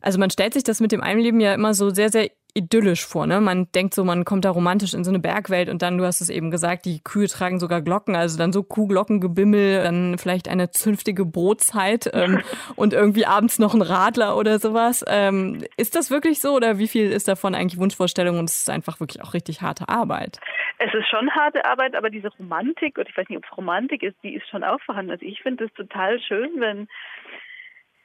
also 0.00 0.18
man 0.18 0.30
stellt 0.30 0.54
sich 0.54 0.64
das 0.64 0.80
mit 0.80 0.92
dem 0.92 1.00
Einleben 1.00 1.40
ja 1.40 1.54
immer 1.54 1.74
so 1.74 1.90
sehr, 1.90 2.10
sehr 2.10 2.30
idyllisch 2.54 3.04
vor. 3.04 3.26
Ne? 3.26 3.40
Man 3.40 3.66
denkt 3.74 3.94
so, 3.94 4.04
man 4.04 4.24
kommt 4.24 4.44
da 4.44 4.50
romantisch 4.50 4.94
in 4.94 5.02
so 5.02 5.10
eine 5.10 5.18
Bergwelt 5.18 5.68
und 5.68 5.82
dann, 5.82 5.98
du 5.98 6.04
hast 6.04 6.20
es 6.20 6.30
eben 6.30 6.52
gesagt, 6.52 6.84
die 6.84 7.02
Kühe 7.02 7.26
tragen 7.26 7.58
sogar 7.58 7.82
Glocken, 7.82 8.14
also 8.14 8.38
dann 8.38 8.52
so 8.52 8.62
Kuhglockengebimmel, 8.62 9.82
dann 9.82 10.18
vielleicht 10.18 10.48
eine 10.48 10.70
zünftige 10.70 11.24
Brotzeit 11.24 12.08
ähm, 12.14 12.42
und 12.76 12.92
irgendwie 12.92 13.26
abends 13.26 13.58
noch 13.58 13.74
ein 13.74 13.82
Radler 13.82 14.36
oder 14.36 14.60
sowas. 14.60 15.04
Ähm, 15.08 15.64
ist 15.76 15.96
das 15.96 16.12
wirklich 16.12 16.40
so 16.40 16.54
oder 16.54 16.78
wie 16.78 16.88
viel 16.88 17.10
ist 17.10 17.26
davon 17.26 17.56
eigentlich 17.56 17.80
Wunschvorstellung 17.80 18.38
und 18.38 18.48
es 18.48 18.60
ist 18.60 18.70
einfach 18.70 19.00
wirklich 19.00 19.22
auch 19.22 19.34
richtig 19.34 19.60
harte 19.60 19.88
Arbeit? 19.88 20.38
Es 20.78 20.94
ist 20.94 21.08
schon 21.08 21.30
harte 21.30 21.64
Arbeit, 21.64 21.96
aber 21.96 22.10
diese 22.10 22.28
Romantik, 22.38 22.98
und 22.98 23.08
ich 23.08 23.16
weiß 23.16 23.28
nicht, 23.28 23.38
ob 23.38 23.44
es 23.44 23.56
Romantik 23.56 24.02
ist, 24.02 24.16
die 24.22 24.34
ist 24.34 24.48
schon 24.48 24.62
auch 24.62 24.80
vorhanden. 24.82 25.10
Also 25.10 25.26
ich 25.26 25.40
finde 25.42 25.64
es 25.64 25.72
total 25.72 26.20
schön, 26.20 26.60
wenn 26.60 26.88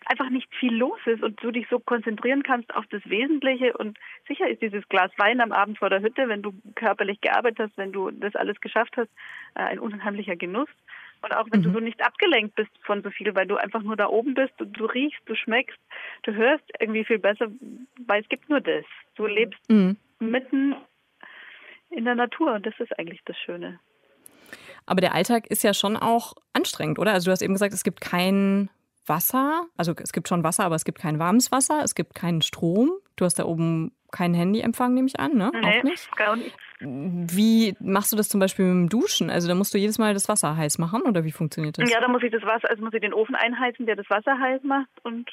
einfach 0.10 0.30
nicht 0.30 0.54
viel 0.56 0.74
los 0.74 1.00
ist 1.06 1.22
und 1.22 1.42
du 1.42 1.52
dich 1.52 1.68
so 1.70 1.80
konzentrieren 1.80 2.42
kannst 2.42 2.74
auf 2.76 2.86
das 2.88 3.02
Wesentliche. 3.06 3.78
Und 3.78 3.98
sicher 4.28 4.50
ist 4.50 4.62
dieses 4.62 4.88
Glas 4.90 5.12
Wein 5.18 5.40
am 5.40 5.52
Abend 5.52 5.78
vor 5.78 5.90
der 5.90 6.02
Hütte, 6.02 6.28
wenn 6.28 6.42
du 6.42 6.52
körperlich 6.76 7.22
gearbeitet 7.22 7.60
hast, 7.60 7.78
wenn 7.78 7.92
du 7.92 8.10
das 8.10 8.36
alles 8.36 8.60
geschafft 8.60 8.98
hast, 8.98 9.10
äh, 9.56 9.60
ein 9.60 9.80
unheimlicher 9.80 10.36
Genuss. 10.36 10.70
Und 11.22 11.36
auch 11.36 11.48
wenn 11.52 11.60
mhm. 11.60 11.64
du 11.66 11.72
so 11.74 11.80
nicht 11.80 12.04
abgelenkt 12.04 12.56
bist 12.56 12.72
von 12.82 13.04
so 13.04 13.12
viel, 13.12 13.36
weil 13.36 13.46
du 13.46 13.58
einfach 13.58 13.84
nur 13.84 13.96
da 13.96 14.08
oben 14.08 14.34
bist 14.34 14.60
und 14.60 14.74
du 14.74 14.86
riechst, 14.86 15.22
du 15.26 15.36
schmeckst, 15.36 15.78
du 16.24 16.34
hörst 16.34 16.64
irgendwie 16.80 17.06
viel 17.06 17.20
besser, 17.20 17.48
weil 18.08 18.24
es 18.24 18.30
gibt 18.30 18.50
nur 18.50 18.62
das. 18.62 18.86
Du 19.16 19.28
lebst 19.28 19.60
mhm. 19.70 19.98
mitten 20.20 20.76
in 21.92 22.06
der 22.06 22.16
Natur 22.16 22.54
und 22.54 22.66
das 22.66 22.74
ist 22.80 22.98
eigentlich 22.98 23.22
das 23.26 23.38
Schöne. 23.38 23.80
Aber 24.88 25.02
der 25.02 25.14
Alltag 25.14 25.46
ist 25.48 25.64
ja 25.64 25.76
schon 25.76 25.98
auch 25.98 26.34
anstrengend, 26.54 26.98
oder? 26.98 27.14
Also 27.14 27.26
du 27.26 27.32
hast 27.32 27.44
eben 27.44 27.54
gesagt, 27.54 27.74
es 27.74 27.84
gibt 27.84 28.02
kein 28.02 28.72
Wasser. 29.10 29.66
Also 29.76 29.94
es 30.02 30.14
gibt 30.14 30.28
schon 30.28 30.44
Wasser, 30.44 30.64
aber 30.64 30.76
es 30.76 30.86
gibt 30.86 31.00
kein 31.00 31.20
warmes 31.20 31.52
Wasser. 31.52 31.82
Es 31.84 31.96
gibt 31.96 32.16
keinen 32.16 32.42
Strom. 32.42 32.92
Du 33.16 33.26
hast 33.26 33.40
da 33.40 33.46
oben 33.46 33.92
keinen 34.12 34.34
Handyempfang, 34.34 34.94
nehme 34.94 35.08
ich 35.08 35.20
an, 35.20 35.34
ne? 35.36 35.52
Nee, 35.54 35.80
auch 35.80 35.84
nicht. 35.84 36.16
Gar 36.16 36.36
nicht. 36.36 36.56
Wie 36.82 37.76
machst 37.82 38.14
du 38.14 38.16
das 38.16 38.30
zum 38.30 38.40
Beispiel 38.40 38.66
mit 38.66 38.74
dem 38.74 38.90
Duschen? 38.90 39.30
Also 39.30 39.50
da 39.50 39.56
musst 39.56 39.74
du 39.74 39.78
jedes 39.78 39.98
Mal 39.98 40.14
das 40.14 40.30
Wasser 40.30 40.56
heiß 40.56 40.78
machen 40.78 41.02
oder 41.02 41.26
wie 41.26 41.32
funktioniert 41.32 41.78
das? 41.78 41.92
Ja, 41.92 42.00
da 42.00 42.08
muss 42.08 42.24
ich 42.24 42.32
das 42.32 42.44
Wasser, 42.44 42.70
also 42.70 42.82
muss 42.82 42.94
ich 42.94 43.02
den 43.02 43.14
Ofen 43.14 43.36
einheizen, 43.36 43.86
der 43.86 43.98
das 43.98 44.10
Wasser 44.10 44.40
heiß 44.40 44.64
macht 44.64 44.90
und 45.04 45.30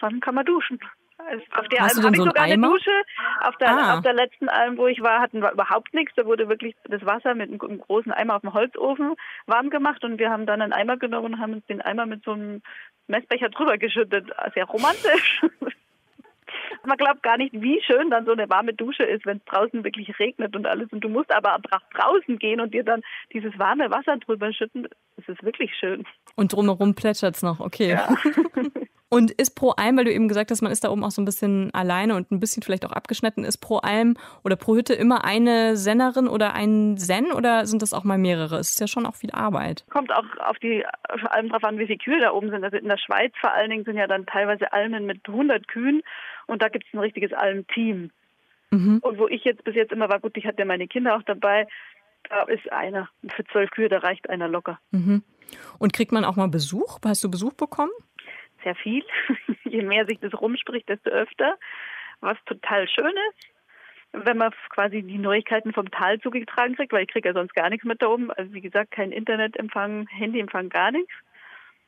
dann 0.00 0.20
kann 0.20 0.34
man 0.34 0.44
duschen. 0.44 0.80
Also 1.16 1.44
auf 1.54 1.68
der 1.68 1.80
Hast 1.80 1.96
Alm 1.96 2.06
habe 2.06 2.16
ich 2.16 2.22
sogar 2.22 2.44
Eimer? 2.44 2.66
eine 2.66 2.74
Dusche. 2.74 3.02
Auf 3.40 3.56
der, 3.56 3.68
ah. 3.70 3.94
auf 3.96 4.02
der 4.02 4.14
letzten 4.14 4.48
Alm, 4.48 4.76
wo 4.76 4.88
ich 4.88 5.00
war, 5.00 5.20
hatten 5.20 5.40
wir 5.40 5.52
überhaupt 5.52 5.94
nichts. 5.94 6.12
Da 6.16 6.26
wurde 6.26 6.48
wirklich 6.48 6.74
das 6.84 7.04
Wasser 7.06 7.34
mit 7.34 7.48
einem 7.48 7.78
großen 7.78 8.12
Eimer 8.12 8.36
auf 8.36 8.40
dem 8.42 8.52
Holzofen 8.52 9.14
warm 9.46 9.70
gemacht 9.70 10.04
und 10.04 10.18
wir 10.18 10.30
haben 10.30 10.46
dann 10.46 10.60
einen 10.60 10.72
Eimer 10.72 10.96
genommen 10.96 11.34
und 11.34 11.40
haben 11.40 11.54
uns 11.54 11.66
den 11.66 11.80
Eimer 11.80 12.06
mit 12.06 12.24
so 12.24 12.32
einem 12.32 12.62
Messbecher 13.06 13.48
drüber 13.48 13.78
geschüttet. 13.78 14.30
Sehr 14.54 14.64
romantisch. 14.64 15.42
Man 16.86 16.98
glaubt 16.98 17.22
gar 17.22 17.38
nicht, 17.38 17.54
wie 17.54 17.80
schön 17.82 18.10
dann 18.10 18.26
so 18.26 18.32
eine 18.32 18.48
warme 18.50 18.74
Dusche 18.74 19.04
ist, 19.04 19.24
wenn 19.24 19.38
es 19.38 19.44
draußen 19.46 19.84
wirklich 19.84 20.18
regnet 20.18 20.54
und 20.54 20.66
alles. 20.66 20.92
Und 20.92 21.00
du 21.00 21.08
musst 21.08 21.32
aber 21.32 21.58
draußen 21.94 22.38
gehen 22.38 22.60
und 22.60 22.74
dir 22.74 22.84
dann 22.84 23.02
dieses 23.32 23.58
warme 23.58 23.90
Wasser 23.90 24.18
drüber 24.18 24.52
schütten. 24.52 24.86
Es 25.16 25.26
ist 25.28 25.42
wirklich 25.42 25.74
schön. 25.78 26.04
Und 26.34 26.52
drumherum 26.52 26.94
plätschert 26.94 27.36
es 27.36 27.42
noch, 27.42 27.60
okay. 27.60 27.92
Ja. 27.92 28.08
Und 29.10 29.30
ist 29.30 29.54
pro 29.54 29.70
Alm, 29.70 29.96
weil 29.96 30.06
du 30.06 30.12
eben 30.12 30.26
gesagt 30.26 30.50
hast, 30.50 30.62
man 30.62 30.72
ist 30.72 30.82
da 30.82 30.90
oben 30.90 31.04
auch 31.04 31.10
so 31.10 31.22
ein 31.22 31.24
bisschen 31.24 31.72
alleine 31.72 32.16
und 32.16 32.32
ein 32.32 32.40
bisschen 32.40 32.62
vielleicht 32.62 32.84
auch 32.84 32.90
abgeschnitten, 32.90 33.44
ist 33.44 33.58
pro 33.58 33.76
Alm 33.76 34.16
oder 34.42 34.56
pro 34.56 34.74
Hütte 34.74 34.94
immer 34.94 35.24
eine 35.24 35.76
Sennerin 35.76 36.26
oder 36.26 36.54
ein 36.54 36.96
Sen 36.96 37.30
oder 37.30 37.66
sind 37.66 37.82
das 37.82 37.92
auch 37.92 38.02
mal 38.02 38.18
mehrere? 38.18 38.56
Es 38.56 38.70
ist 38.70 38.80
ja 38.80 38.88
schon 38.88 39.06
auch 39.06 39.14
viel 39.14 39.30
Arbeit. 39.30 39.84
Kommt 39.90 40.10
auch 40.12 40.24
auf 40.38 40.58
die 40.58 40.84
Alm 41.30 41.48
drauf 41.48 41.62
an, 41.62 41.78
wie 41.78 41.86
viele 41.86 41.98
Kühe 41.98 42.20
da 42.20 42.32
oben 42.32 42.50
sind. 42.50 42.64
Also 42.64 42.76
in 42.76 42.88
der 42.88 42.98
Schweiz 42.98 43.32
vor 43.40 43.52
allen 43.52 43.70
Dingen 43.70 43.84
sind 43.84 43.96
ja 43.96 44.08
dann 44.08 44.26
teilweise 44.26 44.72
Almen 44.72 45.06
mit 45.06 45.20
100 45.28 45.68
Kühen 45.68 46.02
und 46.46 46.62
da 46.62 46.68
gibt 46.68 46.86
es 46.86 46.94
ein 46.94 47.00
richtiges 47.00 47.32
Almteam. 47.32 48.10
Mhm. 48.70 48.98
Und 49.00 49.18
wo 49.18 49.28
ich 49.28 49.44
jetzt 49.44 49.62
bis 49.64 49.76
jetzt 49.76 49.92
immer 49.92 50.08
war, 50.08 50.18
gut, 50.18 50.36
ich 50.36 50.46
hatte 50.46 50.58
ja 50.58 50.64
meine 50.64 50.88
Kinder 50.88 51.16
auch 51.16 51.22
dabei, 51.22 51.68
da 52.28 52.42
ist 52.44 52.70
einer. 52.72 53.08
Für 53.28 53.44
zwölf 53.44 53.70
Kühe, 53.70 53.88
da 53.88 53.98
reicht 53.98 54.28
einer 54.28 54.48
locker. 54.48 54.78
Mhm. 54.90 55.22
Und 55.78 55.92
kriegt 55.92 56.12
man 56.12 56.24
auch 56.24 56.36
mal 56.36 56.48
Besuch? 56.48 56.98
Hast 57.04 57.22
du 57.22 57.30
Besuch 57.30 57.52
bekommen? 57.52 57.92
Sehr 58.64 58.74
viel. 58.74 59.04
Je 59.64 59.82
mehr 59.82 60.06
sich 60.06 60.18
das 60.20 60.34
rumspricht, 60.34 60.88
desto 60.88 61.10
öfter. 61.10 61.56
Was 62.20 62.38
total 62.46 62.88
schön 62.88 63.14
ist. 63.30 63.48
wenn 64.12 64.38
man 64.38 64.52
quasi 64.70 65.02
die 65.02 65.18
Neuigkeiten 65.18 65.72
vom 65.72 65.90
Tal 65.90 66.20
zugetragen 66.20 66.76
kriegt, 66.76 66.92
weil 66.92 67.02
ich 67.02 67.08
kriege 67.08 67.28
ja 67.28 67.34
sonst 67.34 67.54
gar 67.54 67.68
nichts 67.68 67.84
mit 67.84 68.00
da 68.00 68.06
oben. 68.06 68.30
Also 68.30 68.52
wie 68.52 68.60
gesagt, 68.60 68.92
kein 68.92 69.12
Internetempfang, 69.12 70.06
Handyempfang, 70.08 70.68
gar 70.68 70.92
nichts. 70.92 71.12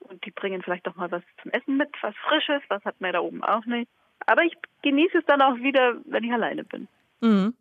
Und 0.00 0.24
die 0.24 0.30
bringen 0.30 0.62
vielleicht 0.62 0.86
doch 0.86 0.96
mal 0.96 1.10
was 1.10 1.22
zum 1.42 1.50
Essen 1.52 1.76
mit, 1.76 1.88
was 2.02 2.14
Frisches, 2.28 2.62
was 2.68 2.84
hat 2.84 3.00
man 3.00 3.12
da 3.12 3.20
oben 3.20 3.42
auch 3.42 3.64
nicht. 3.66 3.88
Aber 4.26 4.42
ich 4.42 4.54
genieße 4.82 5.18
es 5.18 5.24
dann 5.26 5.40
auch 5.40 5.56
wieder, 5.56 5.96
wenn 6.04 6.24
ich 6.24 6.32
alleine 6.32 6.64
bin. 6.64 6.88
Mhm. 7.20 7.54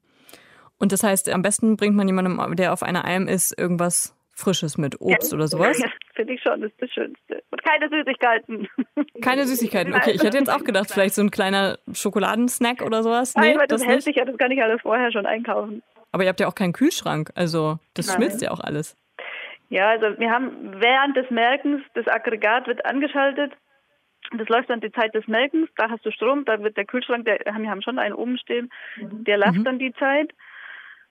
Und 0.78 0.92
das 0.92 1.04
heißt, 1.04 1.30
am 1.30 1.42
besten 1.42 1.78
bringt 1.78 1.96
man 1.96 2.08
jemandem, 2.08 2.56
der 2.56 2.74
auf 2.74 2.84
einer 2.84 3.06
Alm 3.06 3.28
ist, 3.28 3.58
irgendwas 3.58 4.16
Frisches 4.36 4.78
mit, 4.78 5.00
Obst 5.00 5.32
ja. 5.32 5.38
oder 5.38 5.48
sowas? 5.48 5.80
Ja, 5.80 5.90
finde 6.14 6.34
ich 6.34 6.42
schon, 6.42 6.62
das 6.62 6.70
ist 6.72 6.82
das 6.82 6.92
Schönste. 6.92 7.42
Und 7.52 7.64
keine 7.64 7.90
Süßigkeiten. 7.90 8.68
Keine 9.22 9.46
Süßigkeiten, 9.46 9.94
okay. 9.96 10.12
Ich 10.12 10.24
hätte 10.24 10.38
jetzt 10.38 10.50
auch 10.50 10.64
gedacht, 10.64 10.92
vielleicht 10.92 11.16
so 11.16 11.22
ein 11.22 11.32
kleiner 11.32 11.78
Schokoladensnack 11.94 12.82
oder 12.82 13.02
sowas. 13.02 13.34
Nee, 13.36 13.52
Nein, 13.52 13.60
weil 13.60 13.68
das, 13.68 13.82
das 13.82 13.90
hält 13.90 14.04
sich 14.04 14.18
ja, 14.18 14.26
das 14.26 14.38
kann 14.38 14.52
ich 14.52 14.62
alles 14.62 14.82
vorher 14.82 15.12
schon 15.12 15.26
einkaufen. 15.26 15.82
Aber 16.12 16.24
ihr 16.24 16.30
habt 16.30 16.40
ja 16.40 16.48
auch 16.48 16.56
keinen 16.56 16.74
Kühlschrank, 16.74 17.32
also 17.34 17.80
das 17.94 18.08
Nein. 18.08 18.16
schmilzt 18.18 18.42
ja 18.42 18.52
auch 18.52 18.60
alles. 18.60 18.98
Ja, 19.70 19.90
also 19.90 20.20
wir 20.20 20.30
haben 20.30 20.80
während 20.80 21.16
des 21.16 21.30
Melkens, 21.32 21.82
das 21.94 22.08
Aggregat 22.08 22.68
wird 22.68 22.86
angeschaltet. 22.86 23.54
Das 24.38 24.50
läuft 24.50 24.70
dann 24.70 24.82
die 24.82 24.92
Zeit 24.92 25.14
des 25.14 25.28
Melkens, 25.28 25.70
da 25.78 25.90
hast 25.90 26.06
du 26.06 26.12
Strom, 26.12 26.46
da 26.46 26.62
wird 26.62 26.78
der 26.78 26.86
Kühlschrank, 26.86 27.26
der, 27.26 27.40
wir 27.46 27.70
haben 27.70 27.82
schon 27.84 28.00
einen 28.00 28.16
oben 28.16 28.38
stehen, 28.38 28.70
der 28.98 29.38
lasst 29.38 29.60
mhm. 29.60 29.64
dann 29.64 29.80
die 29.80 29.94
Zeit 29.94 30.34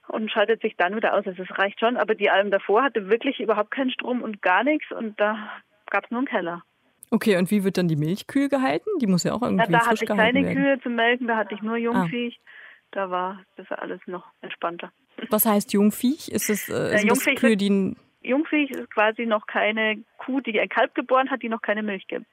und 0.07 0.31
schaltet 0.31 0.61
sich 0.61 0.75
dann 0.77 0.95
wieder 0.95 1.13
aus. 1.13 1.25
Also 1.25 1.43
es 1.43 1.57
reicht 1.57 1.79
schon, 1.79 1.97
aber 1.97 2.15
die 2.15 2.29
Alm 2.29 2.51
davor 2.51 2.83
hatte 2.83 3.09
wirklich 3.09 3.39
überhaupt 3.39 3.71
keinen 3.71 3.91
Strom 3.91 4.21
und 4.21 4.41
gar 4.41 4.63
nichts 4.63 4.91
und 4.91 5.19
da 5.19 5.49
gab 5.89 6.05
es 6.05 6.11
nur 6.11 6.19
einen 6.19 6.27
Keller. 6.27 6.63
Okay, 7.11 7.37
und 7.37 7.51
wie 7.51 7.63
wird 7.63 7.77
dann 7.77 7.87
die 7.87 7.95
Milch 7.95 8.27
kühl 8.27 8.49
gehalten? 8.49 8.89
Die 8.99 9.07
muss 9.07 9.23
ja 9.23 9.33
auch 9.33 9.41
irgendwie 9.41 9.71
ja, 9.71 9.79
Da 9.79 9.85
hatte 9.85 10.03
ich 10.03 10.09
keine. 10.09 10.53
Kühe 10.53 10.79
zum 10.81 10.95
Melken, 10.95 11.27
da 11.27 11.37
hatte 11.37 11.53
ich 11.53 11.61
nur 11.61 11.77
Jungviech. 11.77 12.39
Ah. 12.39 12.49
Da 12.91 13.09
war 13.09 13.41
das 13.57 13.69
alles 13.71 13.99
noch 14.05 14.25
entspannter. 14.41 14.91
Was 15.29 15.45
heißt 15.45 15.73
Jungviech? 15.73 16.29
Ist 16.29 16.49
es 16.49 16.69
äh, 16.69 17.05
Jungviech 17.05 17.35
Kühe, 17.35 17.57
die 17.57 17.95
Jungviech 18.21 18.71
ist 18.71 18.91
quasi 18.91 19.25
noch 19.25 19.47
keine 19.47 20.03
Kuh, 20.17 20.39
die 20.41 20.59
ein 20.59 20.69
Kalb 20.69 20.95
geboren 20.95 21.29
hat, 21.29 21.41
die 21.43 21.49
noch 21.49 21.61
keine 21.61 21.83
Milch 21.83 22.07
gibt. 22.07 22.25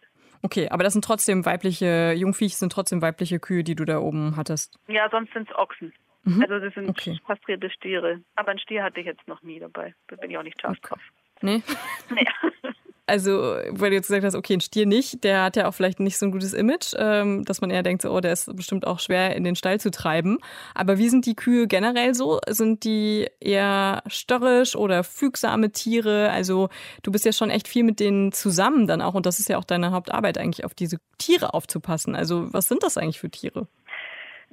Okay, 0.43 0.69
aber 0.71 0.83
das 0.83 0.93
sind 0.93 1.05
trotzdem 1.05 1.45
weibliche, 1.47 2.15
Jungviech 2.17 2.57
sind 2.57 2.73
trotzdem 2.73 3.01
weibliche 3.01 3.39
Kühe, 3.39 3.63
die 3.63 3.77
du 3.77 3.85
da 3.85 3.99
oben 3.99 4.37
hattest. 4.37 4.79
Ja, 4.89 5.09
sonst 5.11 5.33
sind 5.33 5.49
es 5.49 5.57
Ochsen. 5.57 5.93
Mhm. 6.25 6.43
Also 6.43 6.59
das 6.59 6.75
sind 6.75 6.89
okay. 6.89 7.19
kastrierte 7.27 7.71
Stiere. 7.71 8.21
Aber 8.37 8.51
einen 8.51 8.61
Stier 8.61 8.83
hatte 8.85 9.01
ich 9.01 9.07
jetzt 9.07 9.27
noch 9.27 9.43
nie 9.43 9.59
dabei. 9.59 9.95
Da 10.09 10.17
bin 10.17 10.31
ich 10.31 10.39
auch 10.39 10.43
nicht 10.43 10.61
scharf 10.61 10.79
drauf. 10.81 11.01
Nee? 11.41 11.63
Nee. 12.15 12.27
Also, 13.07 13.57
weil 13.69 13.91
du 13.91 13.97
jetzt 13.97 14.07
gesagt 14.07 14.25
hast, 14.25 14.37
okay, 14.37 14.55
ein 14.55 14.61
Stier 14.61 14.87
nicht, 14.87 15.25
der 15.25 15.43
hat 15.43 15.57
ja 15.57 15.69
auch 15.69 15.75
vielleicht 15.75 15.99
nicht 15.99 16.17
so 16.17 16.25
ein 16.25 16.31
gutes 16.31 16.55
Image, 16.55 16.95
ähm, 16.97 17.45
dass 17.45 17.61
man 17.61 17.71
eher 17.71 17.83
denkt, 17.83 18.05
oh, 18.05 18.21
der 18.21 18.33
ist 18.33 18.55
bestimmt 18.57 18.87
auch 18.87 19.01
schwer 19.01 19.35
in 19.35 19.43
den 19.43 19.57
Stall 19.57 19.81
zu 19.81 19.91
treiben. 19.91 20.39
Aber 20.75 20.99
wie 20.99 21.09
sind 21.09 21.27
die 21.27 21.35
Kühe 21.35 21.67
generell 21.67 22.15
so? 22.15 22.39
Sind 22.49 22.85
die 22.85 23.29
eher 23.41 24.03
störrisch 24.07 24.77
oder 24.77 25.03
fügsame 25.03 25.73
Tiere? 25.73 26.31
Also, 26.31 26.69
du 27.03 27.11
bist 27.11 27.25
ja 27.25 27.33
schon 27.33 27.51
echt 27.51 27.67
viel 27.67 27.83
mit 27.83 27.99
denen 27.99 28.31
zusammen 28.31 28.87
dann 28.87 29.03
auch 29.03 29.15
und 29.15 29.27
das 29.27 29.41
ist 29.41 29.49
ja 29.49 29.59
auch 29.59 29.65
deine 29.65 29.91
Hauptarbeit 29.91 30.39
eigentlich, 30.39 30.65
auf 30.65 30.73
diese 30.73 30.99
Tiere 31.19 31.55
aufzupassen. 31.55 32.15
Also, 32.15 32.53
was 32.55 32.69
sind 32.69 32.85
das 32.85 32.97
eigentlich 32.97 33.19
für 33.19 33.31
Tiere? 33.31 33.67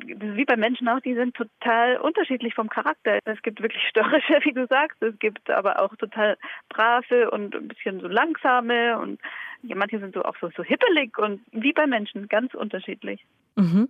Wie 0.05 0.45
bei 0.45 0.57
Menschen 0.57 0.87
auch, 0.87 0.99
die 0.99 1.15
sind 1.15 1.35
total 1.35 1.97
unterschiedlich 1.97 2.53
vom 2.53 2.69
Charakter. 2.69 3.19
Es 3.25 3.41
gibt 3.41 3.61
wirklich 3.61 3.83
störrische, 3.89 4.39
wie 4.43 4.53
du 4.53 4.67
sagst. 4.67 5.01
Es 5.01 5.17
gibt 5.19 5.49
aber 5.49 5.81
auch 5.81 5.95
total 5.95 6.37
brave 6.69 7.31
und 7.31 7.55
ein 7.55 7.67
bisschen 7.67 7.99
so 7.99 8.07
langsame 8.07 8.97
und 8.99 9.19
manche 9.63 9.99
sind 9.99 10.13
so 10.13 10.23
auch 10.23 10.35
so, 10.39 10.49
so 10.55 10.63
hippelig 10.63 11.17
und 11.17 11.41
wie 11.51 11.73
bei 11.73 11.87
Menschen, 11.87 12.27
ganz 12.27 12.53
unterschiedlich. 12.53 13.25
Mhm. 13.55 13.89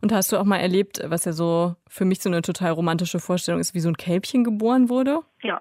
Und 0.00 0.12
hast 0.12 0.32
du 0.32 0.38
auch 0.38 0.44
mal 0.44 0.58
erlebt, 0.58 1.00
was 1.04 1.24
ja 1.24 1.32
so 1.32 1.76
für 1.88 2.04
mich 2.04 2.20
so 2.20 2.28
eine 2.28 2.42
total 2.42 2.72
romantische 2.72 3.18
Vorstellung 3.18 3.60
ist, 3.60 3.74
wie 3.74 3.80
so 3.80 3.88
ein 3.88 3.96
Kälbchen 3.96 4.44
geboren 4.44 4.88
wurde? 4.88 5.20
Ja. 5.42 5.60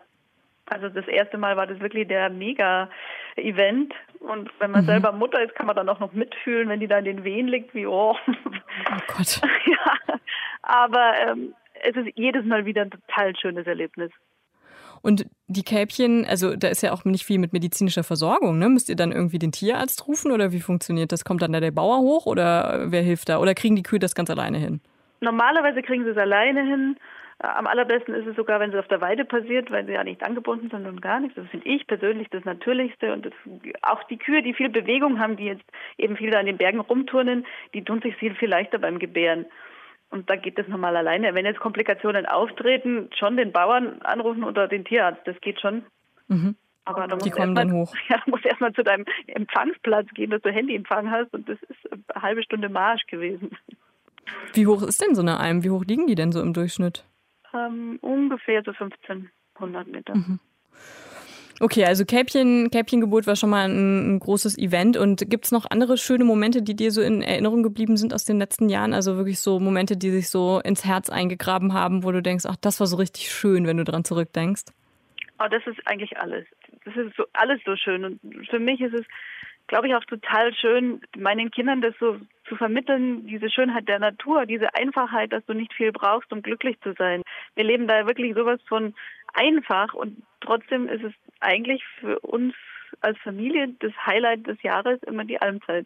Also 0.68 0.90
das 0.90 1.08
erste 1.08 1.38
Mal 1.38 1.58
war 1.58 1.68
das 1.68 1.80
wirklich 1.80 2.08
der 2.08 2.30
Mega-Event. 2.30 3.94
Und 4.20 4.50
wenn 4.60 4.72
man 4.72 4.82
mhm. 4.82 4.88
selber 4.88 5.12
Mutter 5.12 5.42
ist, 5.44 5.54
kann 5.54 5.68
man 5.68 5.76
dann 5.76 5.90
auch 5.90 6.00
noch 6.00 6.14
mitfühlen, 6.14 6.70
wenn 6.70 6.80
die 6.80 6.88
da 6.88 6.98
in 6.98 7.06
den 7.06 7.24
Wehen 7.24 7.48
liegt, 7.48 7.76
wie 7.76 7.86
oh. 7.86 8.16
Oh 8.28 9.00
Gott. 9.08 9.42
Aber 10.66 11.14
ähm, 11.28 11.54
es 11.84 11.96
ist 11.96 12.10
jedes 12.16 12.46
Mal 12.46 12.66
wieder 12.66 12.82
ein 12.82 12.92
total 12.92 13.36
schönes 13.36 13.68
Erlebnis. 13.68 14.12
Und 15.02 15.28
die 15.48 15.62
Kälbchen, 15.62 16.26
also 16.28 16.56
da 16.56 16.68
ist 16.68 16.82
ja 16.82 16.92
auch 16.92 17.06
nicht 17.06 17.26
viel 17.26 17.38
mit 17.38 17.54
medizinischer 17.54 18.04
Versorgung, 18.04 18.58
ne? 18.58 18.70
Müsst 18.70 18.90
ihr 18.90 18.96
dann 18.96 19.12
irgendwie 19.12 19.38
den 19.38 19.52
Tierarzt 19.52 20.08
rufen 20.08 20.32
oder 20.32 20.52
wie 20.52 20.62
funktioniert 20.62 21.12
das? 21.12 21.24
Kommt 21.24 21.44
dann 21.44 21.54
da 21.54 21.60
der 21.60 21.70
Bauer 21.70 22.00
hoch 22.00 22.26
oder 22.26 22.86
wer 22.88 23.04
hilft 23.04 23.30
da? 23.30 23.38
Oder 23.38 23.54
kriegen 23.54 23.76
die 23.76 23.84
Kühe 23.84 24.00
das 24.00 24.16
ganz 24.16 24.32
alleine 24.32 24.58
hin? 24.58 24.82
Normalerweise 25.22 25.84
kriegen 25.84 26.06
sie 26.06 26.10
es 26.10 26.18
alleine 26.18 26.64
hin. 26.64 26.98
Am 27.38 27.68
allerbesten 27.68 28.16
ist 28.16 28.26
es 28.26 28.36
sogar, 28.36 28.60
wenn 28.60 28.72
es 28.72 28.80
auf 28.80 28.88
der 28.88 29.02
Weide 29.02 29.26
passiert, 29.26 29.70
weil 29.70 29.86
sie 29.86 29.92
ja 29.92 30.04
nicht 30.04 30.24
angebunden 30.24 30.70
sind 30.72 30.88
und 30.88 31.02
gar 31.02 31.20
nichts. 31.20 31.36
Das 31.36 31.48
finde 31.50 31.68
ich 31.68 31.86
persönlich 31.86 32.30
das 32.32 32.46
Natürlichste. 32.46 33.14
Und 33.14 33.26
das, 33.26 33.34
auch 33.82 34.02
die 34.04 34.18
Kühe, 34.18 34.42
die 34.42 34.54
viel 34.54 34.70
Bewegung 34.70 35.20
haben, 35.20 35.36
die 35.36 35.46
jetzt 35.46 35.66
eben 35.98 36.16
viel 36.16 36.32
da 36.32 36.40
in 36.40 36.46
den 36.48 36.58
Bergen 36.58 36.80
rumturnen, 36.80 37.46
die 37.74 37.84
tun 37.84 38.02
sich 38.02 38.16
viel, 38.16 38.34
viel 38.36 38.50
leichter 38.50 38.80
beim 38.80 39.00
Gebären. 39.00 39.46
Und 40.10 40.30
da 40.30 40.36
geht 40.36 40.58
das 40.58 40.68
normal 40.68 40.96
alleine. 40.96 41.34
Wenn 41.34 41.46
jetzt 41.46 41.60
Komplikationen 41.60 42.26
auftreten, 42.26 43.10
schon 43.18 43.38
den 43.38 43.52
Bauern 43.52 44.02
anrufen 44.02 44.44
oder 44.44 44.68
den 44.68 44.86
Tierarzt. 44.86 45.22
Das 45.26 45.40
geht 45.42 45.60
schon. 45.60 45.84
Mhm. 46.28 46.56
Aber 46.86 47.08
da 47.08 47.16
die 47.18 47.32
kommen 47.32 47.54
mal, 47.54 47.66
dann 47.66 47.74
hoch. 47.74 47.94
Ja, 48.10 48.22
du 48.24 48.32
musst 48.32 48.46
erstmal 48.46 48.74
zu 48.74 48.84
deinem 48.84 49.06
Empfangsplatz 49.28 50.08
gehen, 50.14 50.30
dass 50.30 50.42
du 50.42 50.52
Handyempfang 50.52 51.10
hast. 51.10 51.34
Und 51.34 51.50
das 51.50 51.58
ist 51.64 51.92
eine 51.92 52.22
halbe 52.22 52.44
Stunde 52.44 52.70
Marsch 52.70 53.06
gewesen. 53.08 53.58
Wie 54.54 54.68
hoch 54.68 54.84
ist 54.84 55.02
denn 55.02 55.16
so 55.16 55.22
eine 55.22 55.40
Alm? 55.40 55.64
Wie 55.64 55.70
hoch 55.70 55.84
liegen 55.84 56.08
die 56.08 56.16
denn 56.16 56.32
so 56.32 56.42
im 56.42 56.54
Durchschnitt? 56.54 57.04
ähm, 57.56 57.98
ungefähr 58.02 58.64
so 58.64 58.72
1500 58.72 59.88
Meter. 59.88 60.16
Mhm. 60.16 60.40
Okay, 61.62 61.86
also 61.86 62.04
Kälbchen, 62.04 62.70
Kälbchengeburt 62.70 63.28
war 63.28 63.38
schon 63.38 63.50
mal 63.50 63.70
ein, 63.70 64.16
ein 64.16 64.20
großes 64.20 64.58
Event. 64.58 64.98
Und 64.98 65.30
gibt 65.30 65.46
es 65.46 65.52
noch 65.52 65.66
andere 65.70 65.98
schöne 65.98 66.26
Momente, 66.26 66.62
die 66.62 66.76
dir 66.76 66.92
so 66.92 67.02
in 67.02 67.22
Erinnerung 67.22 67.64
geblieben 67.64 67.96
sind 67.96 68.14
aus 68.14 68.26
den 68.26 68.40
letzten 68.40 68.68
Jahren? 68.68 68.94
Also 68.94 69.16
wirklich 69.16 69.40
so 69.40 69.60
Momente, 69.60 69.96
die 69.96 70.12
sich 70.12 70.30
so 70.30 70.60
ins 70.64 70.86
Herz 70.86 71.10
eingegraben 71.10 71.74
haben, 71.74 72.04
wo 72.04 72.12
du 72.12 72.22
denkst, 72.22 72.46
ach, 72.48 72.58
das 72.58 72.80
war 72.80 72.88
so 72.88 72.98
richtig 72.98 73.32
schön, 73.32 73.68
wenn 73.68 73.78
du 73.78 73.86
dran 73.86 74.04
zurückdenkst? 74.04 74.66
Oh, 75.40 75.48
das 75.50 75.66
ist 75.66 75.80
eigentlich 75.86 76.18
alles. 76.18 76.46
Das 76.84 76.96
ist 76.98 77.16
so 77.16 77.24
alles 77.34 77.62
so 77.66 77.76
schön. 77.78 78.04
Und 78.04 78.20
für 78.50 78.60
mich 78.60 78.82
ist 78.82 78.94
es 78.94 79.06
glaube 79.68 79.88
ich, 79.88 79.96
auch 79.96 80.06
total 80.06 80.54
schön, 80.54 81.02
meinen 81.18 81.52
Kindern 81.52 81.82
das 81.82 81.96
so 82.00 82.18
zu 82.48 82.56
vermitteln, 82.56 83.26
diese 83.26 83.50
Schönheit 83.50 83.88
der 83.88 84.00
Natur, 84.00 84.46
diese 84.46 84.74
Einfachheit, 84.76 85.34
dass 85.34 85.46
du 85.46 85.54
nicht 85.54 85.74
viel 85.74 85.92
brauchst, 85.92 86.32
um 86.32 86.42
glücklich 86.42 86.80
zu 86.82 86.94
sein. 86.94 87.24
Wir 87.56 87.64
leben 87.64 87.88
da 87.88 88.06
wirklich 88.06 88.36
sowas 88.36 88.60
von 88.68 88.94
einfach 89.34 89.94
und 89.94 90.22
trotzdem 90.42 90.88
ist 90.88 91.04
es 91.04 91.14
eigentlich 91.40 91.84
für 92.00 92.20
uns 92.20 92.54
als 93.02 93.18
Familie 93.20 93.76
das 93.80 93.92
Highlight 94.06 94.48
des 94.48 94.62
Jahres 94.64 95.02
immer 95.04 95.26
die 95.26 95.42
Almzeit. 95.42 95.86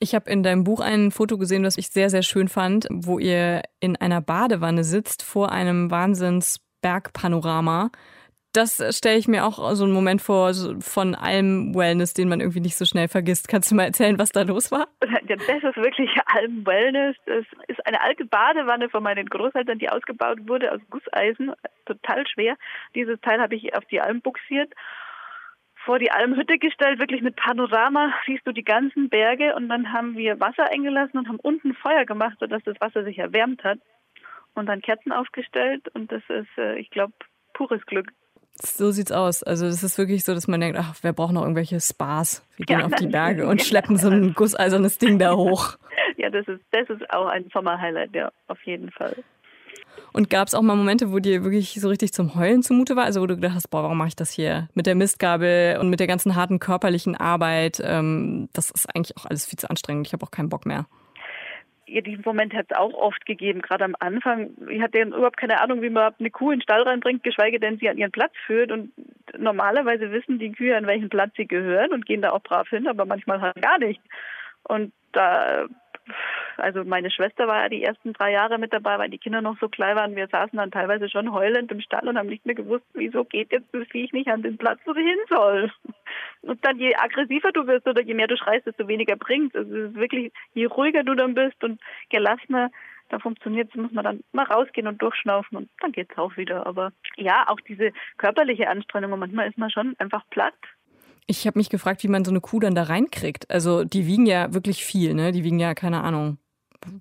Ich 0.00 0.14
habe 0.14 0.30
in 0.30 0.42
deinem 0.42 0.64
Buch 0.64 0.80
ein 0.80 1.10
Foto 1.10 1.38
gesehen, 1.38 1.62
das 1.62 1.78
ich 1.78 1.88
sehr, 1.88 2.10
sehr 2.10 2.22
schön 2.22 2.48
fand, 2.48 2.86
wo 2.90 3.18
ihr 3.18 3.62
in 3.80 3.96
einer 3.96 4.20
Badewanne 4.20 4.84
sitzt 4.84 5.22
vor 5.22 5.50
einem 5.52 5.90
Wahnsinnsbergpanorama 5.90 7.90
das 8.56 8.96
stelle 8.96 9.18
ich 9.18 9.28
mir 9.28 9.44
auch 9.44 9.74
so 9.74 9.84
einen 9.84 9.92
Moment 9.92 10.22
vor 10.22 10.54
so 10.54 10.80
von 10.80 11.14
allem 11.14 11.74
Wellness, 11.74 12.14
den 12.14 12.28
man 12.28 12.40
irgendwie 12.40 12.60
nicht 12.60 12.76
so 12.76 12.84
schnell 12.84 13.08
vergisst. 13.08 13.48
Kannst 13.48 13.70
du 13.70 13.74
mal 13.74 13.84
erzählen, 13.84 14.18
was 14.18 14.30
da 14.30 14.42
los 14.42 14.70
war? 14.70 14.88
Das 15.00 15.62
ist 15.62 15.76
wirklich 15.76 16.10
allem 16.26 16.64
Wellness. 16.66 17.16
Das 17.26 17.44
ist 17.68 17.86
eine 17.86 18.00
alte 18.00 18.24
Badewanne 18.24 18.88
von 18.88 19.02
meinen 19.02 19.26
Großeltern, 19.26 19.78
die 19.78 19.88
ausgebaut 19.88 20.38
wurde 20.48 20.72
aus 20.72 20.80
Gusseisen, 20.90 21.52
total 21.86 22.26
schwer. 22.26 22.56
Dieses 22.94 23.20
Teil 23.20 23.40
habe 23.40 23.54
ich 23.56 23.74
auf 23.76 23.84
die 23.86 24.00
Alm 24.00 24.20
buxiert 24.20 24.72
vor 25.84 25.98
die 25.98 26.10
Almhütte 26.10 26.58
gestellt, 26.58 26.98
wirklich 26.98 27.20
mit 27.20 27.36
Panorama, 27.36 28.12
siehst 28.26 28.46
du 28.46 28.52
die 28.52 28.64
ganzen 28.64 29.08
Berge 29.10 29.54
und 29.54 29.68
dann 29.68 29.92
haben 29.92 30.16
wir 30.16 30.40
Wasser 30.40 30.70
eingelassen 30.70 31.18
und 31.18 31.28
haben 31.28 31.40
unten 31.40 31.74
Feuer 31.74 32.06
gemacht, 32.06 32.38
sodass 32.40 32.62
das 32.64 32.80
Wasser 32.80 33.04
sich 33.04 33.18
erwärmt 33.18 33.62
hat 33.64 33.78
und 34.54 34.66
dann 34.66 34.80
Kerzen 34.80 35.12
aufgestellt 35.12 35.88
und 35.94 36.10
das 36.10 36.22
ist, 36.28 36.56
äh, 36.56 36.76
ich 36.78 36.90
glaube, 36.90 37.12
pures 37.52 37.84
Glück. 37.86 38.08
So 38.60 38.92
sieht's 38.92 39.12
aus. 39.12 39.42
Also 39.42 39.66
es 39.66 39.82
ist 39.82 39.98
wirklich 39.98 40.24
so, 40.24 40.32
dass 40.34 40.46
man 40.46 40.60
denkt, 40.60 40.78
ach, 40.78 40.94
wer 41.02 41.12
braucht 41.12 41.32
noch 41.32 41.42
irgendwelche 41.42 41.80
Spas? 41.80 42.46
Wir 42.56 42.66
gehen 42.66 42.80
ja, 42.80 42.86
auf 42.86 42.94
die 42.94 43.08
Berge 43.08 43.46
und 43.48 43.62
schleppen 43.62 43.96
so 43.96 44.08
ein 44.08 44.34
gusseisernes 44.34 44.98
Ding 44.98 45.18
da 45.18 45.34
hoch. 45.34 45.76
Ja, 46.16 46.30
das 46.30 46.46
ist, 46.46 46.60
das 46.70 46.88
ist 46.88 47.10
auch 47.10 47.26
ein 47.26 47.50
Sommerhighlight, 47.52 48.14
ja, 48.14 48.30
auf 48.46 48.62
jeden 48.64 48.90
Fall. 48.92 49.16
Und 50.12 50.30
gab 50.30 50.46
es 50.46 50.54
auch 50.54 50.62
mal 50.62 50.76
Momente, 50.76 51.10
wo 51.12 51.18
dir 51.18 51.42
wirklich 51.42 51.74
so 51.80 51.88
richtig 51.88 52.12
zum 52.12 52.36
Heulen 52.36 52.62
zumute 52.62 52.94
war? 52.94 53.04
Also 53.04 53.20
wo 53.20 53.26
du 53.26 53.34
gedacht 53.34 53.54
hast, 53.56 53.68
boah, 53.68 53.82
warum 53.82 53.98
mache 53.98 54.08
ich 54.08 54.16
das 54.16 54.30
hier? 54.30 54.68
Mit 54.74 54.86
der 54.86 54.94
Mistgabel 54.94 55.78
und 55.80 55.90
mit 55.90 55.98
der 55.98 56.06
ganzen 56.06 56.36
harten 56.36 56.60
körperlichen 56.60 57.16
Arbeit, 57.16 57.82
ähm, 57.84 58.48
das 58.52 58.70
ist 58.70 58.94
eigentlich 58.94 59.16
auch 59.16 59.26
alles 59.26 59.44
viel 59.44 59.58
zu 59.58 59.68
anstrengend. 59.68 60.06
Ich 60.06 60.12
habe 60.12 60.24
auch 60.24 60.30
keinen 60.30 60.48
Bock 60.48 60.66
mehr 60.66 60.86
diesen 61.86 62.22
Moment 62.24 62.54
hat 62.54 62.66
es 62.70 62.76
auch 62.76 62.92
oft 62.94 63.24
gegeben, 63.26 63.62
gerade 63.62 63.84
am 63.84 63.96
Anfang. 63.98 64.50
Ich 64.68 64.80
hatte 64.80 65.00
überhaupt 65.00 65.36
keine 65.36 65.60
Ahnung, 65.60 65.82
wie 65.82 65.90
man 65.90 66.14
eine 66.18 66.30
Kuh 66.30 66.50
in 66.50 66.58
den 66.58 66.62
Stall 66.62 66.82
reinbringt, 66.82 67.22
geschweige 67.22 67.60
denn 67.60 67.78
sie 67.78 67.88
an 67.88 67.98
ihren 67.98 68.12
Platz 68.12 68.32
führt. 68.46 68.72
Und 68.72 68.92
normalerweise 69.36 70.10
wissen 70.10 70.38
die 70.38 70.52
Kühe, 70.52 70.76
an 70.76 70.86
welchen 70.86 71.08
Platz 71.08 71.32
sie 71.36 71.46
gehören 71.46 71.92
und 71.92 72.06
gehen 72.06 72.22
da 72.22 72.30
auch 72.30 72.42
brav 72.42 72.68
hin, 72.68 72.86
aber 72.86 73.04
manchmal 73.04 73.40
halt 73.40 73.60
gar 73.60 73.78
nicht. 73.78 74.00
Und 74.64 74.92
da 75.12 75.66
also 76.56 76.84
meine 76.84 77.10
Schwester 77.10 77.46
war 77.46 77.62
ja 77.62 77.68
die 77.68 77.82
ersten 77.82 78.12
drei 78.12 78.32
Jahre 78.32 78.58
mit 78.58 78.72
dabei, 78.72 78.98
weil 78.98 79.10
die 79.10 79.18
Kinder 79.18 79.40
noch 79.40 79.58
so 79.58 79.68
klein 79.68 79.96
waren. 79.96 80.16
Wir 80.16 80.28
saßen 80.28 80.56
dann 80.56 80.70
teilweise 80.70 81.08
schon 81.08 81.32
heulend 81.32 81.70
im 81.72 81.80
Stall 81.80 82.06
und 82.08 82.18
haben 82.18 82.28
nicht 82.28 82.46
mehr 82.46 82.54
gewusst, 82.54 82.84
wieso 82.92 83.24
geht 83.24 83.52
jetzt 83.52 83.72
das 83.72 83.88
Viech 83.88 84.12
nicht 84.12 84.28
an 84.28 84.42
den 84.42 84.58
Platz, 84.58 84.80
wo 84.84 84.92
sie 84.92 85.02
hin 85.02 85.18
soll. 85.28 85.72
Und 86.46 86.64
dann 86.64 86.78
je 86.78 86.94
aggressiver 86.94 87.52
du 87.52 87.66
wirst 87.66 87.86
oder 87.86 88.02
je 88.02 88.14
mehr 88.14 88.26
du 88.26 88.36
schreist, 88.36 88.66
desto 88.66 88.86
weniger 88.88 89.16
bringt. 89.16 89.56
Also 89.56 89.74
es 89.74 89.90
ist 89.90 89.96
wirklich, 89.96 90.32
je 90.54 90.66
ruhiger 90.66 91.02
du 91.02 91.14
dann 91.14 91.34
bist 91.34 91.62
und 91.64 91.80
gelassener, 92.10 92.70
da 93.08 93.18
funktioniert 93.18 93.68
es, 93.70 93.76
muss 93.76 93.92
man 93.92 94.04
dann 94.04 94.24
mal 94.32 94.44
rausgehen 94.44 94.86
und 94.86 95.00
durchschnaufen 95.00 95.56
und 95.56 95.70
dann 95.80 95.92
geht 95.92 96.10
es 96.10 96.18
auch 96.18 96.36
wieder. 96.36 96.66
Aber 96.66 96.92
ja, 97.16 97.44
auch 97.48 97.60
diese 97.60 97.92
körperliche 98.16 98.68
Anstrengung, 98.68 99.18
manchmal 99.18 99.48
ist 99.48 99.58
man 99.58 99.70
schon 99.70 99.94
einfach 99.98 100.24
platt. 100.30 100.54
Ich 101.26 101.46
habe 101.46 101.58
mich 101.58 101.70
gefragt, 101.70 102.02
wie 102.02 102.08
man 102.08 102.24
so 102.24 102.30
eine 102.30 102.40
Kuh 102.40 102.60
dann 102.60 102.74
da 102.74 102.82
reinkriegt. 102.82 103.50
Also 103.50 103.84
die 103.84 104.06
wiegen 104.06 104.26
ja 104.26 104.52
wirklich 104.52 104.84
viel, 104.84 105.14
ne? 105.14 105.32
Die 105.32 105.44
wiegen 105.44 105.58
ja, 105.58 105.74
keine 105.74 106.02
Ahnung, 106.02 106.38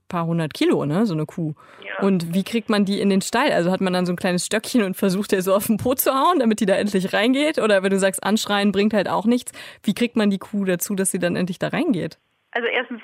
paar 0.08 0.26
hundert 0.26 0.54
Kilo, 0.54 0.86
ne? 0.86 1.06
So 1.06 1.14
eine 1.14 1.26
Kuh. 1.26 1.54
Ja. 1.86 2.06
Und 2.06 2.34
wie 2.34 2.44
kriegt 2.44 2.70
man 2.70 2.86
die 2.86 3.00
in 3.00 3.10
den 3.10 3.22
Stall? 3.22 3.52
Also 3.52 3.72
hat 3.72 3.82
man 3.82 3.94
dann 3.94 4.06
so 4.06 4.14
ein 4.14 4.18
kleines 4.18 4.46
Stöckchen 4.46 4.84
und 4.84 4.96
versucht, 4.96 5.32
der 5.32 5.42
so 5.42 5.54
auf 5.54 5.68
den 5.68 5.78
Po 5.78 5.94
zu 5.94 6.12
hauen, 6.14 6.40
damit 6.40 6.60
die 6.60 6.66
da 6.66 6.76
endlich 6.76 7.14
reingeht? 7.14 7.60
Oder 7.60 7.84
wenn 7.84 7.92
du 7.92 8.00
sagst, 8.00 8.24
anschreien 8.24 8.72
bringt 8.72 8.94
halt 8.94 9.10
auch 9.10 9.26
nichts. 9.26 9.52
Wie 9.84 9.94
kriegt 9.94 10.16
man 10.16 10.30
die 10.30 10.40
Kuh 10.40 10.66
dazu, 10.66 10.96
dass 10.96 11.12
sie 11.12 11.20
dann 11.20 11.36
endlich 11.36 11.60
da 11.60 11.70
reingeht? 11.70 12.20
Also 12.52 12.68
erstens 12.68 13.02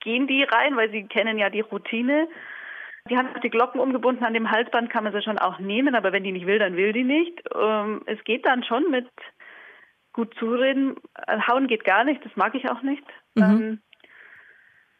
gehen 0.00 0.26
die 0.26 0.42
rein, 0.42 0.76
weil 0.76 0.90
sie 0.90 1.04
kennen 1.04 1.38
ja 1.38 1.50
die 1.50 1.60
Routine. 1.60 2.28
Die 3.10 3.16
haben 3.16 3.28
die 3.42 3.50
Glocken 3.50 3.80
umgebunden, 3.80 4.24
an 4.24 4.34
dem 4.34 4.50
Halsband 4.50 4.90
kann 4.90 5.04
man 5.04 5.12
sie 5.12 5.22
schon 5.22 5.38
auch 5.38 5.58
nehmen, 5.58 5.94
aber 5.94 6.12
wenn 6.12 6.24
die 6.24 6.32
nicht 6.32 6.46
will, 6.46 6.58
dann 6.58 6.76
will 6.76 6.92
die 6.92 7.04
nicht. 7.04 7.40
Ähm, 7.54 8.02
es 8.06 8.22
geht 8.24 8.44
dann 8.46 8.64
schon 8.64 8.90
mit 8.90 9.08
gut 10.12 10.34
zureden. 10.38 10.96
Äh, 11.26 11.38
hauen 11.46 11.68
geht 11.68 11.84
gar 11.84 12.04
nicht, 12.04 12.24
das 12.24 12.34
mag 12.36 12.54
ich 12.54 12.68
auch 12.68 12.82
nicht. 12.82 13.04
Mhm. 13.34 13.80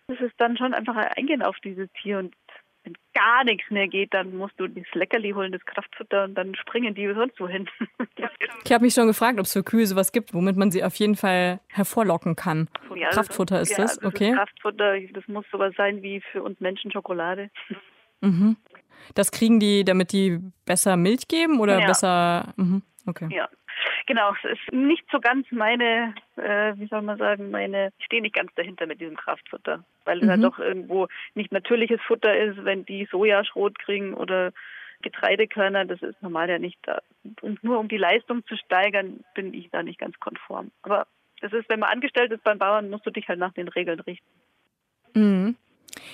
Das 0.09 0.21
ist 0.21 0.35
dann 0.39 0.57
schon 0.57 0.73
einfach 0.75 0.97
eingehen 1.17 1.43
auf 1.43 1.57
dieses 1.65 1.89
Tier 2.01 2.19
und 2.19 2.35
wenn 2.85 2.95
gar 3.15 3.43
nichts 3.43 3.69
mehr 3.71 3.89
geht, 3.89 4.15
dann 4.15 4.37
musst 4.37 4.55
du 4.59 4.69
das 4.69 4.87
Leckerli 4.93 5.33
holen, 5.33 5.51
das 5.51 5.65
Kraftfutter 5.65 6.25
und 6.25 6.37
dann 6.37 6.55
springen 6.55 6.95
die 6.95 7.13
sonst 7.13 7.39
wohin. 7.41 7.69
ich 8.65 8.73
habe 8.73 8.85
mich 8.85 8.95
schon 8.95 9.09
gefragt, 9.09 9.41
ob 9.41 9.47
es 9.47 9.53
für 9.53 9.65
Kühe 9.65 9.85
sowas 9.87 10.13
gibt, 10.13 10.33
womit 10.33 10.57
man 10.57 10.71
sie 10.71 10.85
auf 10.85 10.95
jeden 10.95 11.17
Fall 11.17 11.59
hervorlocken 11.67 12.37
kann. 12.37 12.69
Ja, 12.95 13.09
Kraftfutter 13.09 13.61
ist 13.61 13.73
ja, 13.73 13.79
das, 13.79 14.03
okay? 14.05 14.29
Das 14.31 14.37
Kraftfutter, 14.37 15.01
das 15.01 15.27
muss 15.27 15.45
sowas 15.51 15.75
sein 15.77 16.03
wie 16.03 16.21
für 16.33 16.45
uns 16.45 16.61
Menschen 16.61 16.93
Schokolade. 16.93 17.51
Mhm. 18.21 18.57
Das 19.15 19.33
kriegen 19.33 19.61
die, 19.61 19.85
damit 19.85 20.13
die 20.13 20.39
besser 20.65 20.97
Milch 20.97 21.29
geben 21.29 21.61
oder 21.61 21.81
ja. 21.81 21.87
besser? 21.87 22.55
Mhm. 22.57 22.83
Okay. 23.07 23.29
Ja, 23.31 23.49
Genau, 24.07 24.33
es 24.43 24.53
ist 24.53 24.73
nicht 24.73 25.05
so 25.11 25.19
ganz 25.19 25.51
meine, 25.51 26.15
äh, 26.37 26.75
wie 26.77 26.87
soll 26.87 27.03
man 27.03 27.19
sagen, 27.19 27.51
meine, 27.51 27.93
ich 27.99 28.05
stehe 28.05 28.23
nicht 28.23 28.37
ganz 28.37 28.55
dahinter 28.55 28.87
mit 28.87 29.01
diesem 29.01 29.17
Kraftfutter, 29.17 29.85
weil 30.05 30.21
es 30.21 30.29
ja 30.29 30.37
mhm. 30.37 30.43
doch 30.43 30.59
irgendwo 30.61 31.09
nicht 31.35 31.51
natürliches 31.51 32.01
Futter 32.03 32.37
ist, 32.37 32.65
wenn 32.65 32.85
die 32.85 33.09
Sojaschrot 33.11 33.79
kriegen 33.81 34.15
oder 34.15 34.53
Getreidekörner, 35.03 35.85
das 35.85 36.01
ist 36.03 36.23
normal 36.23 36.49
ja 36.49 36.59
nicht 36.59 36.79
da. 36.83 37.01
Und 37.43 37.63
nur 37.65 37.81
um 37.81 37.89
die 37.89 37.99
Leistung 37.99 38.47
zu 38.47 38.57
steigern, 38.57 39.25
bin 39.35 39.53
ich 39.53 39.71
da 39.71 39.83
nicht 39.83 39.99
ganz 39.99 40.19
konform. 40.21 40.71
Aber 40.83 41.07
das 41.41 41.53
ist, 41.53 41.69
wenn 41.69 41.81
man 41.81 41.91
angestellt 41.91 42.31
ist 42.31 42.45
beim 42.45 42.59
Bauern, 42.59 42.91
musst 42.91 43.07
du 43.07 43.11
dich 43.11 43.29
halt 43.29 43.41
nach 43.41 43.53
den 43.53 43.69
Regeln 43.69 44.01
richten. 44.01 44.27
Mhm. 45.15 45.57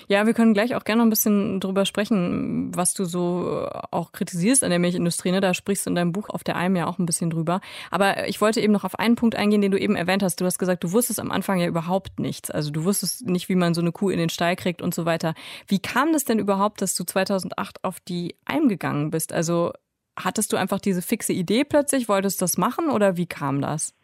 Ja, 0.08 0.26
wir 0.26 0.34
können 0.34 0.54
gleich 0.54 0.74
auch 0.74 0.84
gerne 0.84 1.00
noch 1.00 1.06
ein 1.06 1.10
bisschen 1.10 1.60
drüber 1.60 1.84
sprechen, 1.84 2.74
was 2.74 2.94
du 2.94 3.04
so 3.04 3.68
auch 3.90 4.12
kritisierst 4.12 4.64
an 4.64 4.70
der 4.70 4.78
Milchindustrie. 4.78 5.30
Ne? 5.30 5.40
Da 5.40 5.54
sprichst 5.54 5.86
du 5.86 5.90
in 5.90 5.96
deinem 5.96 6.12
Buch 6.12 6.28
auf 6.28 6.44
der 6.44 6.56
Alm 6.56 6.76
ja 6.76 6.86
auch 6.86 6.98
ein 6.98 7.06
bisschen 7.06 7.30
drüber. 7.30 7.60
Aber 7.90 8.28
ich 8.28 8.40
wollte 8.40 8.60
eben 8.60 8.72
noch 8.72 8.84
auf 8.84 8.98
einen 8.98 9.16
Punkt 9.16 9.36
eingehen, 9.36 9.60
den 9.60 9.70
du 9.70 9.78
eben 9.78 9.96
erwähnt 9.96 10.22
hast. 10.22 10.40
Du 10.40 10.44
hast 10.44 10.58
gesagt, 10.58 10.84
du 10.84 10.92
wusstest 10.92 11.20
am 11.20 11.30
Anfang 11.30 11.58
ja 11.58 11.66
überhaupt 11.66 12.20
nichts. 12.20 12.50
Also 12.50 12.70
du 12.70 12.84
wusstest 12.84 13.26
nicht, 13.26 13.48
wie 13.48 13.54
man 13.54 13.74
so 13.74 13.80
eine 13.80 13.92
Kuh 13.92 14.10
in 14.10 14.18
den 14.18 14.28
Stall 14.28 14.56
kriegt 14.56 14.82
und 14.82 14.94
so 14.94 15.04
weiter. 15.04 15.34
Wie 15.66 15.78
kam 15.78 16.12
das 16.12 16.24
denn 16.24 16.38
überhaupt, 16.38 16.82
dass 16.82 16.94
du 16.94 17.04
2008 17.04 17.84
auf 17.84 18.00
die 18.00 18.36
Alm 18.44 18.68
gegangen 18.68 19.10
bist? 19.10 19.32
Also 19.32 19.72
hattest 20.16 20.52
du 20.52 20.56
einfach 20.56 20.80
diese 20.80 21.02
fixe 21.02 21.32
Idee 21.32 21.64
plötzlich, 21.64 22.08
wolltest 22.08 22.42
das 22.42 22.58
machen 22.58 22.90
oder 22.90 23.16
wie 23.16 23.26
kam 23.26 23.60
das? 23.60 23.94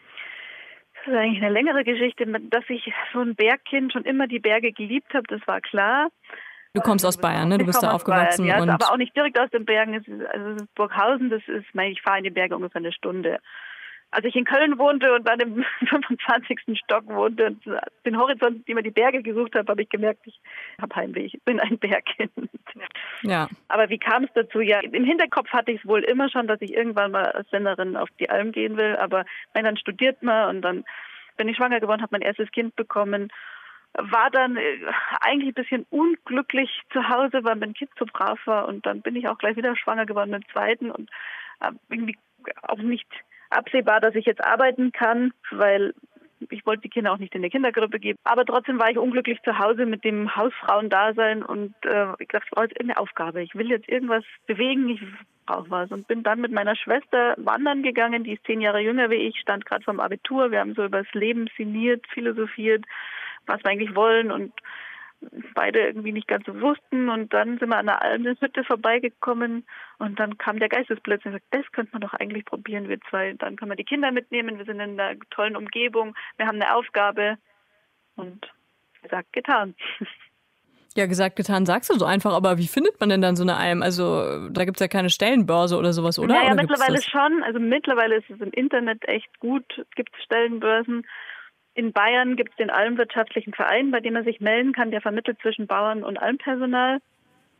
Das 1.09 1.15
ist 1.15 1.21
eigentlich 1.23 1.43
eine 1.43 1.53
längere 1.55 1.85
Geschichte, 1.85 2.27
dass 2.27 2.65
ich 2.69 2.93
so 3.15 3.21
ein 3.21 3.35
Bergkind 3.35 3.95
schon 3.95 4.05
immer 4.05 4.27
die 4.27 4.41
Berge 4.41 4.73
geliebt 4.73 5.15
habe, 5.15 5.27
das 5.27 5.41
war 5.47 5.63
klar. 5.63 6.09
Du 6.75 6.83
kommst 6.83 7.07
aus 7.07 7.17
Bayern, 7.17 7.49
ne? 7.49 7.57
Du 7.57 7.65
bist 7.65 7.83
da 7.83 7.93
aufgewachsen. 7.93 8.45
Bayern, 8.45 8.59
ja, 8.59 8.63
und 8.63 8.69
aber 8.69 8.93
auch 8.93 8.99
nicht 8.99 9.17
direkt 9.17 9.41
aus 9.41 9.49
den 9.49 9.65
Bergen. 9.65 9.95
Es 9.95 10.07
ist, 10.07 10.23
also 10.27 10.51
es 10.51 10.63
ist 10.63 10.75
Burghausen, 10.75 11.31
das 11.31 11.41
ist, 11.47 11.65
ich 11.75 12.03
fahre 12.03 12.19
in 12.19 12.25
die 12.25 12.31
Berge 12.31 12.55
ungefähr 12.55 12.83
eine 12.83 12.93
Stunde 12.93 13.41
als 14.11 14.25
ich 14.25 14.35
in 14.37 14.45
Köln 14.45 14.79
wohnte 14.79 15.15
und 15.15 15.29
dann 15.29 15.41
im 15.41 15.65
25. 15.89 16.61
Stock 16.79 17.07
wohnte 17.07 17.47
und 17.47 17.65
den 18.05 18.19
Horizont 18.19 18.69
immer 18.69 18.83
die 18.83 18.91
Berge 18.91 19.23
gesucht 19.23 19.55
habe, 19.55 19.71
habe 19.71 19.83
ich 19.83 19.89
gemerkt, 19.89 20.27
ich 20.27 20.41
habe 20.81 20.95
Heimweh, 20.97 21.27
ich 21.27 21.39
bin 21.45 21.61
ein 21.61 21.79
Bergkind. 21.79 22.33
Ja. 23.23 23.49
Aber 23.69 23.89
wie 23.89 23.99
kam 23.99 24.25
es 24.25 24.31
dazu? 24.35 24.61
Ja, 24.61 24.81
im 24.81 25.05
Hinterkopf 25.05 25.51
hatte 25.51 25.73
ich 25.73 25.81
es 25.81 25.87
wohl 25.89 26.05
immer 26.05 26.31
schon, 26.31 26.47
dass 26.47 26.61
ich 26.61 26.73
irgendwann 26.73 27.13
mal 27.13 27.27
als 27.27 27.51
Senderin 27.51 27.97
auf 27.97 28.09
die 28.19 28.31
Alm 28.31 28.53
gehen 28.53 28.77
will, 28.77 28.97
aber 28.97 29.25
nein, 29.55 29.65
dann 29.65 29.77
studiert 29.77 30.23
man 30.23 30.57
und 30.57 30.63
dann 30.63 30.85
bin 31.37 31.49
ich 31.49 31.57
schwanger 31.57 31.81
geworden, 31.81 32.03
habe 32.03 32.13
mein 32.13 32.23
erstes 32.23 32.51
Kind 32.51 32.77
bekommen 32.77 33.31
war 33.95 34.31
dann 34.31 34.57
äh, 34.57 34.79
eigentlich 35.21 35.51
ein 35.51 35.63
bisschen 35.63 35.87
unglücklich 35.91 36.71
zu 36.93 37.09
Hause, 37.09 37.43
weil 37.43 37.57
mein 37.57 37.73
Kind 37.73 37.91
so 37.99 38.05
brav 38.05 38.39
war 38.47 38.69
und 38.69 38.87
dann 38.87 39.01
bin 39.01 39.17
ich 39.17 39.29
auch 39.29 39.39
gleich 39.39 39.57
wieder 39.57 39.75
schwanger 39.77 40.07
geworden 40.07 40.31
mit 40.31 40.45
dem 40.45 40.53
zweiten 40.53 40.91
und 40.91 41.11
irgendwie 41.89 42.17
auch 42.63 42.79
nicht 42.79 43.09
absehbar, 43.51 44.01
dass 44.01 44.15
ich 44.15 44.27
jetzt 44.27 44.45
arbeiten 44.45 44.93
kann, 44.93 45.33
weil 45.51 45.95
ich 46.51 46.65
wollte 46.67 46.83
die 46.83 46.89
Kinder 46.89 47.13
auch 47.13 47.19
nicht 47.19 47.35
in 47.35 47.43
der 47.43 47.51
Kindergruppe 47.51 47.99
geben. 47.99 48.19
Aber 48.25 48.45
trotzdem 48.45 48.79
war 48.79 48.91
ich 48.91 48.99
unglücklich 48.99 49.39
zu 49.43 49.59
Hause 49.59 49.87
mit 49.87 50.05
dem 50.05 50.35
Hausfrauendasein 50.37 51.43
und 51.43 51.75
äh, 51.85 52.13
ich 52.19 52.29
dachte, 52.29 52.47
ich 52.47 52.51
brauche 52.51 52.67
jetzt 52.67 52.77
irgendeine 52.77 52.99
Aufgabe. 52.99 53.43
Ich 53.43 53.55
will 53.55 53.69
jetzt 53.69 53.89
irgendwas 53.89 54.25
bewegen, 54.47 54.89
ich 54.89 55.01
brauche 55.47 55.71
was. 55.71 55.91
Und 55.91 56.07
bin 56.07 56.23
dann 56.23 56.41
mit 56.41 56.53
meiner 56.53 56.77
Schwester 56.77 57.35
wandern 57.39 57.83
gegangen, 57.83 58.25
die 58.25 58.35
ist 58.35 58.45
zehn 58.45 58.61
Jahre 58.61 58.81
jünger 58.81 59.11
wie 59.11 59.17
ich, 59.17 59.41
stand 59.41 59.67
gerade 59.67 59.85
vom 59.85 60.01
Abitur. 60.01 60.51
Wir 60.51 60.61
haben 60.61 60.75
so 60.75 60.85
über 60.85 61.03
das 61.03 61.13
Leben 61.13 61.49
sinniert, 61.57 62.07
philosophiert, 62.13 62.85
was 63.47 63.63
wir 63.65 63.71
eigentlich 63.71 63.95
wollen 63.95 64.31
und 64.31 64.53
beide 65.55 65.81
irgendwie 65.81 66.13
nicht 66.13 66.29
ganz 66.29 66.47
so 66.47 66.61
wussten. 66.61 67.09
Und 67.09 67.33
dann 67.33 67.59
sind 67.59 67.69
wir 67.69 67.77
an 67.77 67.89
einer 67.89 68.03
Almhütte 68.03 68.65
vorbeigekommen 68.65 69.67
und 69.99 70.19
dann 70.19 70.39
kam 70.39 70.59
der 70.59 70.69
Geistesblitz 70.69 71.25
und 71.25 71.33
gesagt, 71.33 71.47
das 71.51 71.71
könnte 71.73 71.93
man 71.93 72.03
doch 72.03 72.15
eigentlich 72.15 72.45
probieren, 72.45 72.89
wir 72.89 73.01
zwei. 73.11 73.35
Dann 73.35 73.57
können 73.57 73.73
wir 73.73 73.77
die 73.77 73.85
Kinder 73.85 74.13
mitnehmen, 74.13 74.59
wir 74.59 74.65
sind 74.65 74.81
in 74.81 74.99
einer 74.99 75.19
tollen 75.31 75.57
Umgebung, 75.57 76.15
wir 76.37 76.47
haben 76.47 76.61
eine 76.61 76.75
Aufgabe 76.75 77.39
und 78.17 78.53
gesagt, 79.03 79.33
getan. 79.33 79.75
Ja, 80.97 81.07
gesagt, 81.07 81.37
getan, 81.37 81.65
sagst 81.65 81.91
du 81.91 81.99
so 81.99 82.07
einfach, 82.07 82.33
aber 82.33 82.59
wie 82.59 82.67
findet 82.67 82.99
man 82.99 83.09
denn 83.09 83.21
dann 83.21 83.37
so 83.37 83.45
eine 83.45 83.57
Alm? 83.57 83.83
Also 83.83 84.49
da 84.49 84.65
gibt 84.65 84.79
es 84.79 84.81
ja 84.81 84.89
keine 84.89 85.11
Stellenbörse 85.11 85.77
oder 85.77 85.93
sowas, 85.93 86.19
oder? 86.19 86.35
Ja, 86.35 86.41
ja 86.41 86.53
oder 86.53 86.63
mittlerweile 86.63 87.01
schon. 87.01 87.45
Also 87.45 87.61
mittlerweile 87.61 88.17
ist 88.17 88.29
es 88.29 88.41
im 88.41 88.51
Internet 88.51 89.07
echt 89.07 89.39
gut. 89.39 89.65
Es 89.79 89.95
gibt 89.95 90.17
Stellenbörsen. 90.25 91.07
In 91.79 91.93
Bayern 91.93 92.35
gibt 92.35 92.51
es 92.51 92.57
den 92.57 92.71
Almwirtschaftlichen 92.71 93.55
Verein, 93.55 93.93
bei 93.93 94.01
dem 94.01 94.15
man 94.15 94.25
sich 94.25 94.41
melden 94.41 94.73
kann, 94.73 94.91
der 94.91 95.01
vermittelt 95.01 95.39
zwischen 95.41 95.69
Bauern 95.69 96.03
und 96.03 96.17
Almpersonal. 96.17 96.99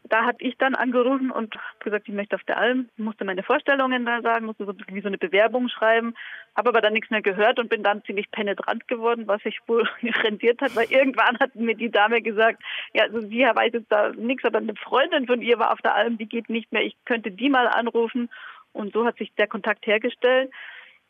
Da 0.03 0.25
habe 0.25 0.39
ich 0.41 0.59
dann 0.59 0.75
angerufen 0.75 1.31
und 1.31 1.55
gesagt, 1.79 2.09
ich 2.09 2.15
möchte 2.15 2.35
auf 2.35 2.43
der 2.43 2.59
Alm, 2.59 2.89
musste 2.97 3.25
meine 3.25 3.45
Vorstellungen 3.45 4.05
da 4.05 4.21
sagen, 4.21 4.47
musste 4.47 4.65
so 4.65 4.75
wie 4.89 5.03
so 5.03 5.07
eine 5.07 5.19
Bewerbung 5.19 5.69
schreiben, 5.69 6.17
habe 6.57 6.71
aber 6.71 6.81
dann 6.81 6.95
nichts 6.95 7.11
mehr 7.11 7.23
gehört 7.23 7.61
und 7.61 7.69
bin 7.69 7.85
dann 7.85 8.03
ziemlich 8.03 8.29
penetrant 8.33 8.89
geworden, 8.89 9.29
was 9.29 9.41
sich 9.45 9.61
wohl 9.69 9.89
rendiert 10.25 10.61
hat, 10.63 10.75
weil 10.75 10.91
irgendwann 10.91 11.39
hat 11.39 11.55
mir 11.55 11.77
die 11.77 11.93
Dame 11.93 12.21
gesagt, 12.21 12.61
ja, 12.95 13.05
also 13.05 13.21
sie 13.21 13.43
weiß 13.43 13.73
jetzt 13.73 13.93
da 13.93 14.11
nichts, 14.11 14.45
aber 14.45 14.59
eine 14.59 14.75
Freundin 14.75 15.29
von 15.29 15.43
ihr 15.43 15.61
war 15.61 15.73
auf 15.73 15.81
der 15.83 15.95
Alm, 15.95 16.19
die 16.19 16.27
geht 16.27 16.51
nicht 16.51 16.73
mehr, 16.73 16.83
ich 16.83 16.97
könnte 17.05 17.31
die 17.31 17.51
mal 17.51 17.69
anrufen 17.69 18.31
und 18.73 18.93
so 18.93 19.07
hat 19.07 19.17
sich 19.17 19.33
der 19.35 19.47
Kontakt 19.47 19.87
hergestellt 19.87 20.51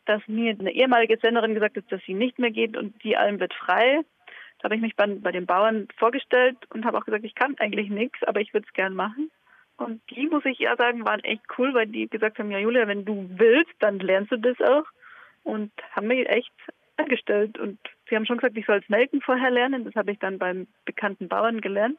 dass 0.05 0.21
mir 0.27 0.55
eine 0.57 0.71
ehemalige 0.71 1.17
Senderin 1.17 1.53
gesagt 1.53 1.77
hat, 1.77 1.91
dass 1.91 2.01
sie 2.05 2.13
nicht 2.13 2.39
mehr 2.39 2.51
geht 2.51 2.77
und 2.77 3.03
die 3.03 3.17
Alm 3.17 3.39
wird 3.39 3.53
frei. 3.53 4.01
Da 4.59 4.65
habe 4.65 4.75
ich 4.75 4.81
mich 4.81 4.95
bei, 4.95 5.07
bei 5.07 5.31
den 5.31 5.45
Bauern 5.45 5.87
vorgestellt 5.97 6.57
und 6.73 6.85
habe 6.85 6.97
auch 6.97 7.05
gesagt, 7.05 7.23
ich 7.23 7.35
kann 7.35 7.55
eigentlich 7.59 7.89
nichts, 7.89 8.21
aber 8.23 8.41
ich 8.41 8.53
würde 8.53 8.67
es 8.67 8.73
gern 8.73 8.93
machen. 8.93 9.31
Und 9.77 10.01
die, 10.09 10.27
muss 10.27 10.43
ich 10.45 10.59
ja 10.59 10.75
sagen, 10.75 11.05
waren 11.05 11.23
echt 11.23 11.43
cool, 11.57 11.73
weil 11.73 11.87
die 11.87 12.09
gesagt 12.09 12.37
haben, 12.37 12.51
ja 12.51 12.59
Julia, 12.59 12.87
wenn 12.87 13.05
du 13.05 13.29
willst, 13.35 13.73
dann 13.79 13.99
lernst 13.99 14.31
du 14.31 14.37
das 14.37 14.59
auch. 14.59 14.85
Und 15.43 15.71
haben 15.91 16.07
mich 16.07 16.27
echt 16.27 16.51
angestellt. 16.97 17.57
Und 17.57 17.79
sie 18.09 18.15
haben 18.15 18.25
schon 18.25 18.37
gesagt, 18.37 18.57
ich 18.57 18.65
soll 18.65 18.79
es 18.79 18.89
melken 18.89 19.21
vorher 19.21 19.49
lernen. 19.49 19.85
Das 19.85 19.95
habe 19.95 20.11
ich 20.11 20.19
dann 20.19 20.37
beim 20.37 20.67
bekannten 20.83 21.29
Bauern 21.29 21.61
gelernt. 21.61 21.97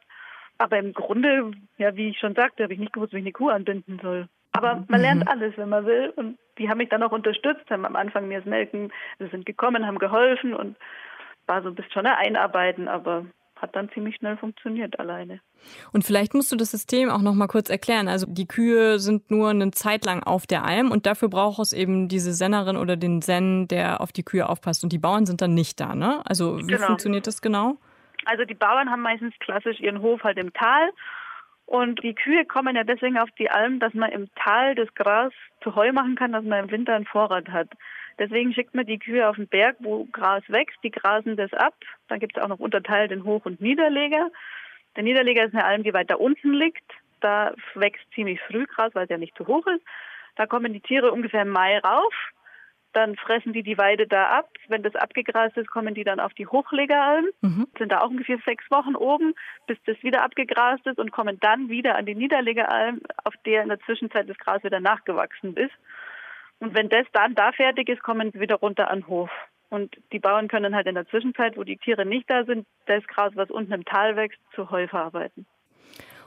Aber 0.58 0.78
im 0.78 0.92
Grunde, 0.92 1.52
ja, 1.78 1.96
wie 1.96 2.10
ich 2.10 2.18
schon 2.18 2.34
sagte, 2.34 2.62
habe 2.62 2.74
ich 2.74 2.78
nicht 2.78 2.92
gewusst, 2.92 3.14
wie 3.14 3.18
ich 3.18 3.22
eine 3.22 3.32
Kuh 3.32 3.48
anbinden 3.48 3.98
soll. 4.02 4.28
Aber 4.52 4.84
man 4.88 5.00
lernt 5.00 5.22
mhm. 5.22 5.28
alles, 5.28 5.56
wenn 5.56 5.68
man 5.68 5.86
will. 5.86 6.12
Und 6.16 6.38
die 6.58 6.68
haben 6.68 6.78
mich 6.78 6.88
dann 6.88 7.02
auch 7.02 7.12
unterstützt, 7.12 7.70
haben 7.70 7.86
am 7.86 7.96
Anfang 7.96 8.28
mir 8.28 8.38
das 8.38 8.46
Melken, 8.46 8.92
sie 9.18 9.28
sind 9.28 9.46
gekommen, 9.46 9.86
haben 9.86 9.98
geholfen 9.98 10.54
und 10.54 10.76
war 11.46 11.62
so 11.62 11.68
ein 11.68 11.74
bisschen 11.74 11.92
schon 11.92 12.06
ein 12.06 12.16
Einarbeiten, 12.16 12.88
aber 12.88 13.26
hat 13.56 13.76
dann 13.76 13.90
ziemlich 13.90 14.16
schnell 14.16 14.36
funktioniert 14.36 14.98
alleine. 14.98 15.40
Und 15.92 16.04
vielleicht 16.04 16.34
musst 16.34 16.50
du 16.50 16.56
das 16.56 16.70
System 16.70 17.10
auch 17.10 17.20
noch 17.20 17.34
mal 17.34 17.46
kurz 17.46 17.68
erklären. 17.68 18.08
Also 18.08 18.26
die 18.26 18.48
Kühe 18.48 18.98
sind 18.98 19.30
nur 19.30 19.50
eine 19.50 19.70
Zeit 19.70 20.04
lang 20.04 20.22
auf 20.22 20.46
der 20.46 20.64
Alm 20.64 20.90
und 20.90 21.06
dafür 21.06 21.28
braucht 21.28 21.60
es 21.60 21.72
eben 21.72 22.08
diese 22.08 22.32
Sennerin 22.32 22.76
oder 22.76 22.96
den 22.96 23.20
Sen, 23.20 23.68
der 23.68 24.00
auf 24.00 24.12
die 24.12 24.22
Kühe 24.22 24.48
aufpasst 24.48 24.82
und 24.82 24.92
die 24.92 24.98
Bauern 24.98 25.26
sind 25.26 25.42
dann 25.42 25.54
nicht 25.54 25.78
da, 25.80 25.94
ne? 25.94 26.22
Also 26.24 26.58
wie 26.58 26.66
genau. 26.66 26.86
funktioniert 26.86 27.26
das 27.26 27.42
genau? 27.42 27.76
Also 28.24 28.44
die 28.44 28.54
Bauern 28.54 28.90
haben 28.90 29.02
meistens 29.02 29.34
klassisch 29.40 29.80
ihren 29.80 30.00
Hof 30.00 30.22
halt 30.24 30.38
im 30.38 30.52
Tal 30.52 30.90
und 31.70 32.02
die 32.02 32.16
Kühe 32.16 32.44
kommen 32.46 32.74
ja 32.74 32.82
deswegen 32.82 33.16
auf 33.16 33.30
die 33.38 33.48
Alm, 33.48 33.78
dass 33.78 33.94
man 33.94 34.10
im 34.10 34.28
Tal 34.34 34.74
das 34.74 34.92
Gras 34.96 35.32
zu 35.62 35.76
Heu 35.76 35.92
machen 35.92 36.16
kann, 36.16 36.32
dass 36.32 36.42
man 36.42 36.64
im 36.64 36.70
Winter 36.72 36.96
einen 36.96 37.06
Vorrat 37.06 37.48
hat. 37.48 37.68
Deswegen 38.18 38.52
schickt 38.52 38.74
man 38.74 38.86
die 38.86 38.98
Kühe 38.98 39.28
auf 39.28 39.36
den 39.36 39.46
Berg, 39.46 39.76
wo 39.78 40.04
Gras 40.06 40.42
wächst, 40.48 40.78
die 40.82 40.90
grasen 40.90 41.36
das 41.36 41.52
ab. 41.52 41.74
Dann 42.08 42.18
gibt 42.18 42.36
es 42.36 42.42
auch 42.42 42.48
noch 42.48 42.58
unterteilt 42.58 43.12
den 43.12 43.22
Hoch- 43.22 43.44
und 43.44 43.60
Niederleger. 43.60 44.32
Der 44.96 45.04
Niederleger 45.04 45.44
ist 45.44 45.54
eine 45.54 45.64
Alm, 45.64 45.84
die 45.84 45.94
weiter 45.94 46.18
unten 46.18 46.54
liegt. 46.54 46.82
Da 47.20 47.54
wächst 47.74 48.04
ziemlich 48.16 48.40
früh 48.40 48.66
Gras, 48.66 48.92
weil 48.96 49.04
es 49.04 49.10
ja 49.10 49.18
nicht 49.18 49.36
zu 49.36 49.46
hoch 49.46 49.68
ist. 49.68 49.84
Da 50.34 50.46
kommen 50.46 50.72
die 50.72 50.80
Tiere 50.80 51.12
ungefähr 51.12 51.42
im 51.42 51.50
Mai 51.50 51.78
rauf. 51.78 52.14
Dann 52.92 53.16
fressen 53.16 53.52
die 53.52 53.62
die 53.62 53.78
Weide 53.78 54.06
da 54.06 54.30
ab. 54.30 54.50
Wenn 54.68 54.82
das 54.82 54.94
abgegrast 54.96 55.56
ist, 55.56 55.70
kommen 55.70 55.94
die 55.94 56.04
dann 56.04 56.20
auf 56.20 56.34
die 56.34 56.46
Hochlegeralm. 56.46 57.26
Mhm. 57.40 57.68
Sind 57.78 57.92
da 57.92 58.00
auch 58.00 58.10
ungefähr 58.10 58.38
sechs 58.44 58.68
Wochen 58.70 58.96
oben, 58.96 59.34
bis 59.66 59.78
das 59.86 60.02
wieder 60.02 60.22
abgegrast 60.24 60.86
ist 60.86 60.98
und 60.98 61.12
kommen 61.12 61.38
dann 61.40 61.68
wieder 61.68 61.96
an 61.96 62.06
die 62.06 62.14
Niederlegeralm, 62.14 63.00
auf 63.24 63.34
der 63.46 63.62
in 63.62 63.68
der 63.68 63.80
Zwischenzeit 63.80 64.28
das 64.28 64.38
Gras 64.38 64.64
wieder 64.64 64.80
nachgewachsen 64.80 65.56
ist. 65.56 65.74
Und 66.58 66.74
wenn 66.74 66.88
das 66.88 67.06
dann 67.12 67.34
da 67.34 67.52
fertig 67.52 67.88
ist, 67.88 68.02
kommen 68.02 68.32
sie 68.32 68.40
wieder 68.40 68.56
runter 68.56 68.90
an 68.90 69.00
den 69.00 69.06
Hof. 69.06 69.30
Und 69.70 69.96
die 70.12 70.18
Bauern 70.18 70.48
können 70.48 70.74
halt 70.74 70.88
in 70.88 70.96
der 70.96 71.06
Zwischenzeit, 71.06 71.56
wo 71.56 71.62
die 71.62 71.76
Tiere 71.76 72.04
nicht 72.04 72.28
da 72.28 72.44
sind, 72.44 72.66
das 72.86 73.06
Gras, 73.06 73.32
was 73.36 73.50
unten 73.50 73.72
im 73.72 73.84
Tal 73.84 74.16
wächst, 74.16 74.40
zu 74.54 74.70
Heu 74.70 74.88
verarbeiten. 74.88 75.46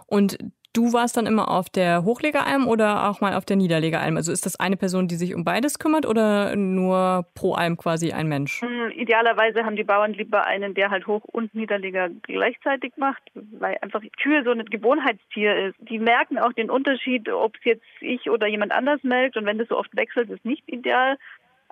Und 0.08 0.38
Du 0.74 0.92
warst 0.92 1.18
dann 1.18 1.28
immer 1.28 1.50
auf 1.50 1.70
der 1.70 2.04
Hochlegeralm 2.04 2.68
oder 2.68 3.08
auch 3.08 3.22
mal 3.22 3.36
auf 3.36 3.46
der 3.46 3.58
Niederlegeralm? 3.58 4.18
Also 4.18 4.32
ist 4.32 4.48
das 4.48 4.60
eine 4.60 4.76
Person, 4.76 5.08
die 5.08 5.16
sich 5.16 5.36
um 5.36 5.44
beides 5.44 5.78
kümmert 5.78 6.08
oder 6.08 6.56
nur 6.56 7.28
pro 7.36 7.54
Alm 7.54 7.78
quasi 7.78 8.12
ein 8.12 8.28
Mensch? 8.28 8.60
Hm, 8.64 8.90
idealerweise 8.90 9.66
haben 9.66 9.76
die 9.76 9.84
Bauern 9.84 10.14
lieber 10.14 10.46
einen, 10.48 10.74
der 10.74 10.90
halt 10.90 11.06
Hoch- 11.06 11.26
und 11.26 11.54
Niederleger 11.54 12.10
gleichzeitig 12.24 12.94
macht, 12.98 13.22
weil 13.36 13.78
einfach 13.82 14.02
Kühe 14.20 14.44
so 14.44 14.50
ein 14.50 14.66
Gewohnheitstier 14.66 15.68
ist. 15.68 15.76
Die 15.78 16.00
merken 16.00 16.40
auch 16.40 16.54
den 16.54 16.72
Unterschied, 16.72 17.30
ob 17.30 17.56
es 17.58 17.66
jetzt 17.66 17.86
ich 18.02 18.32
oder 18.32 18.48
jemand 18.48 18.72
anders 18.72 19.04
melkt 19.04 19.38
und 19.38 19.46
wenn 19.46 19.60
das 19.60 19.68
so 19.68 19.78
oft 19.78 19.96
wechselt, 19.96 20.32
ist 20.32 20.44
nicht 20.44 20.64
ideal. 20.68 21.20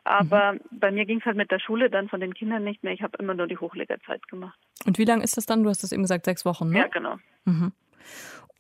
Aber 0.04 0.54
mhm. 0.54 0.60
bei 0.72 0.92
mir 0.92 1.06
ging 1.06 1.20
es 1.20 1.26
halt 1.26 1.38
mit 1.38 1.50
der 1.50 1.60
Schule 1.60 1.90
dann 1.90 2.08
von 2.08 2.20
den 2.20 2.36
Kindern 2.36 2.64
nicht 2.64 2.84
mehr. 2.84 2.94
Ich 2.94 3.02
habe 3.02 3.18
immer 3.18 3.34
nur 3.34 3.48
die 3.48 3.58
Hochlegerzeit 3.58 4.28
gemacht. 4.28 4.58
Und 4.86 5.00
wie 5.00 5.06
lange 5.06 5.24
ist 5.24 5.38
das 5.38 5.48
dann? 5.48 5.64
Du 5.64 5.70
hast 5.70 5.82
das 5.82 5.92
eben 5.92 6.04
gesagt, 6.04 6.26
sechs 6.26 6.46
Wochen, 6.46 6.70
ne? 6.70 6.80
Ja, 6.80 6.88
genau. 6.88 7.18
Mhm. 7.46 7.72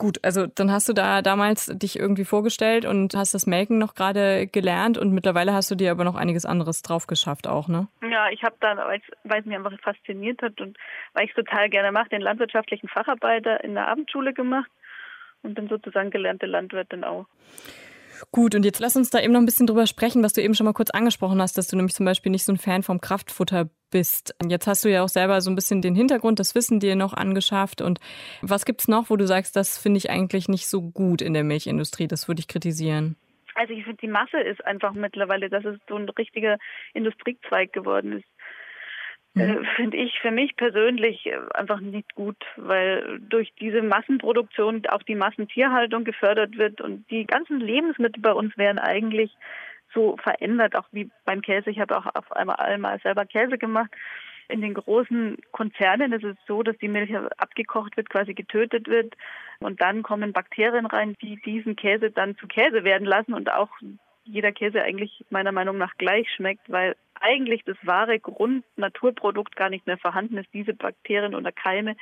Gut, 0.01 0.17
also 0.23 0.47
dann 0.47 0.71
hast 0.71 0.89
du 0.89 0.93
da 0.93 1.21
damals 1.21 1.67
dich 1.67 1.99
irgendwie 1.99 2.25
vorgestellt 2.25 2.85
und 2.85 3.13
hast 3.13 3.35
das 3.35 3.45
Melken 3.45 3.77
noch 3.77 3.93
gerade 3.93 4.47
gelernt 4.47 4.97
und 4.97 5.13
mittlerweile 5.13 5.53
hast 5.53 5.69
du 5.69 5.75
dir 5.75 5.91
aber 5.91 6.03
noch 6.03 6.15
einiges 6.15 6.43
anderes 6.43 6.81
drauf 6.81 7.05
geschafft 7.05 7.45
auch, 7.45 7.67
ne? 7.67 7.87
Ja, 8.01 8.27
ich 8.31 8.41
habe 8.41 8.55
dann, 8.61 8.79
weil 8.79 8.99
es 9.39 9.45
mich 9.45 9.55
einfach 9.55 9.79
fasziniert 9.83 10.41
hat 10.41 10.59
und 10.59 10.75
weil 11.13 11.25
ich 11.25 11.29
es 11.29 11.35
total 11.35 11.69
gerne 11.69 11.91
mache, 11.91 12.09
den 12.09 12.21
landwirtschaftlichen 12.21 12.89
Facharbeiter 12.89 13.63
in 13.63 13.75
der 13.75 13.89
Abendschule 13.89 14.33
gemacht 14.33 14.71
und 15.43 15.53
bin 15.53 15.67
sozusagen 15.67 16.09
gelernte 16.09 16.47
Landwirtin 16.47 17.03
auch. 17.03 17.27
Gut, 18.31 18.55
und 18.55 18.65
jetzt 18.65 18.79
lass 18.79 18.95
uns 18.95 19.11
da 19.11 19.19
eben 19.19 19.33
noch 19.33 19.39
ein 19.39 19.45
bisschen 19.45 19.67
drüber 19.67 19.85
sprechen, 19.85 20.23
was 20.23 20.33
du 20.33 20.41
eben 20.41 20.55
schon 20.55 20.65
mal 20.65 20.73
kurz 20.73 20.89
angesprochen 20.89 21.39
hast, 21.39 21.59
dass 21.59 21.67
du 21.67 21.75
nämlich 21.75 21.93
zum 21.93 22.07
Beispiel 22.07 22.31
nicht 22.31 22.45
so 22.45 22.51
ein 22.51 22.57
Fan 22.57 22.81
vom 22.81 23.01
Kraftfutter 23.01 23.69
bist. 23.91 24.35
Jetzt 24.47 24.67
hast 24.67 24.83
du 24.83 24.89
ja 24.89 25.03
auch 25.03 25.09
selber 25.09 25.41
so 25.41 25.51
ein 25.51 25.55
bisschen 25.55 25.81
den 25.81 25.95
Hintergrund, 25.95 26.39
das 26.39 26.55
Wissen 26.55 26.79
dir 26.79 26.95
noch 26.95 27.13
angeschafft. 27.13 27.81
Und 27.81 27.99
was 28.41 28.65
gibt's 28.65 28.87
noch, 28.87 29.09
wo 29.09 29.17
du 29.17 29.27
sagst, 29.27 29.55
das 29.55 29.77
finde 29.77 29.99
ich 29.99 30.09
eigentlich 30.09 30.47
nicht 30.49 30.67
so 30.67 30.81
gut 30.81 31.21
in 31.21 31.33
der 31.33 31.43
Milchindustrie, 31.43 32.07
das 32.07 32.27
würde 32.27 32.39
ich 32.39 32.47
kritisieren? 32.47 33.15
Also 33.55 33.73
ich 33.73 33.83
finde, 33.83 33.99
die 34.01 34.07
Masse 34.07 34.39
ist 34.39 34.65
einfach 34.65 34.93
mittlerweile, 34.93 35.49
dass 35.49 35.65
es 35.65 35.77
so 35.87 35.95
ein 35.95 36.09
richtiger 36.09 36.57
Industriezweig 36.93 37.73
geworden 37.73 38.19
ist. 38.19 38.25
Äh, 39.33 39.47
mhm. 39.47 39.65
finde 39.77 39.97
ich 39.97 40.19
für 40.19 40.31
mich 40.31 40.57
persönlich 40.57 41.25
äh, 41.25 41.37
einfach 41.53 41.79
nicht 41.79 42.15
gut, 42.15 42.35
weil 42.57 43.19
durch 43.19 43.53
diese 43.61 43.81
Massenproduktion 43.81 44.85
auch 44.87 45.03
die 45.03 45.15
Massentierhaltung 45.15 46.03
gefördert 46.03 46.57
wird 46.57 46.81
und 46.81 47.09
die 47.09 47.25
ganzen 47.25 47.61
Lebensmittel 47.61 48.21
bei 48.21 48.33
uns 48.33 48.57
werden 48.57 48.77
eigentlich 48.77 49.31
so 49.93 50.17
verändert, 50.17 50.75
auch 50.75 50.87
wie 50.91 51.09
beim 51.25 51.41
Käse. 51.41 51.69
Ich 51.69 51.79
habe 51.79 51.97
auch 51.97 52.05
auf 52.13 52.31
einmal 52.31 52.77
mal 52.77 52.99
selber 52.99 53.25
Käse 53.25 53.57
gemacht. 53.57 53.91
In 54.47 54.61
den 54.61 54.73
großen 54.73 55.37
Konzernen 55.51 56.11
ist 56.11 56.25
es 56.25 56.35
so, 56.45 56.61
dass 56.61 56.77
die 56.77 56.89
Milch 56.89 57.15
abgekocht 57.37 57.95
wird, 57.95 58.09
quasi 58.09 58.33
getötet 58.33 58.87
wird 58.87 59.15
und 59.59 59.81
dann 59.81 60.03
kommen 60.03 60.33
Bakterien 60.33 60.85
rein, 60.85 61.15
die 61.21 61.37
diesen 61.37 61.77
Käse 61.77 62.11
dann 62.11 62.35
zu 62.37 62.47
Käse 62.47 62.83
werden 62.83 63.07
lassen 63.07 63.33
und 63.33 63.51
auch 63.51 63.69
jeder 64.25 64.51
Käse 64.51 64.83
eigentlich 64.83 65.25
meiner 65.29 65.51
Meinung 65.51 65.77
nach 65.77 65.95
gleich 65.97 66.29
schmeckt, 66.31 66.69
weil 66.69 66.95
eigentlich 67.19 67.63
das 67.63 67.77
wahre 67.83 68.19
Grund-Naturprodukt 68.19 69.55
gar 69.55 69.69
nicht 69.69 69.87
mehr 69.87 69.97
vorhanden 69.97 70.37
ist. 70.37 70.53
Diese 70.53 70.73
Bakterien 70.73 71.35
oder 71.35 71.51
Keime, 71.51 71.95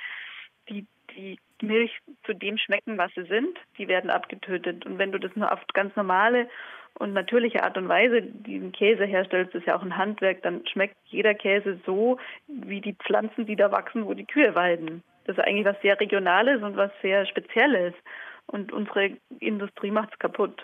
die 0.70 0.86
die 1.16 1.40
Milch 1.62 2.00
zu 2.26 2.34
dem 2.34 2.58
schmecken, 2.58 2.98
was 2.98 3.12
sie 3.16 3.24
sind, 3.24 3.58
die 3.78 3.88
werden 3.88 4.10
abgetötet. 4.10 4.86
Und 4.86 4.98
wenn 4.98 5.12
du 5.12 5.20
das 5.20 5.36
nur 5.36 5.52
auf 5.52 5.60
ganz 5.74 5.96
normale 5.96 6.50
und 6.98 7.14
natürliche 7.14 7.64
Art 7.64 7.78
und 7.78 7.88
Weise 7.88 8.22
diesen 8.22 8.72
Käse 8.72 9.06
herstellst, 9.06 9.54
das 9.54 9.62
ist 9.62 9.68
ja 9.68 9.78
auch 9.78 9.82
ein 9.82 9.98
Handwerk, 9.98 10.42
dann 10.42 10.66
schmeckt 10.68 10.98
jeder 11.06 11.34
Käse 11.34 11.80
so, 11.86 12.18
wie 12.48 12.82
die 12.82 12.94
Pflanzen, 12.94 13.46
die 13.46 13.56
da 13.56 13.72
wachsen, 13.72 14.06
wo 14.06 14.14
die 14.14 14.26
Kühe 14.26 14.56
weiden. 14.56 15.04
Das 15.26 15.38
ist 15.38 15.44
eigentlich 15.44 15.66
was 15.66 15.82
sehr 15.82 16.00
Regionales 16.00 16.62
und 16.64 16.76
was 16.76 16.92
sehr 17.02 17.26
Spezielles. 17.26 17.94
Und 18.48 18.74
unsere 18.74 19.12
Industrie 19.40 19.92
macht 19.92 20.10
es 20.12 20.20
kaputt. 20.20 20.60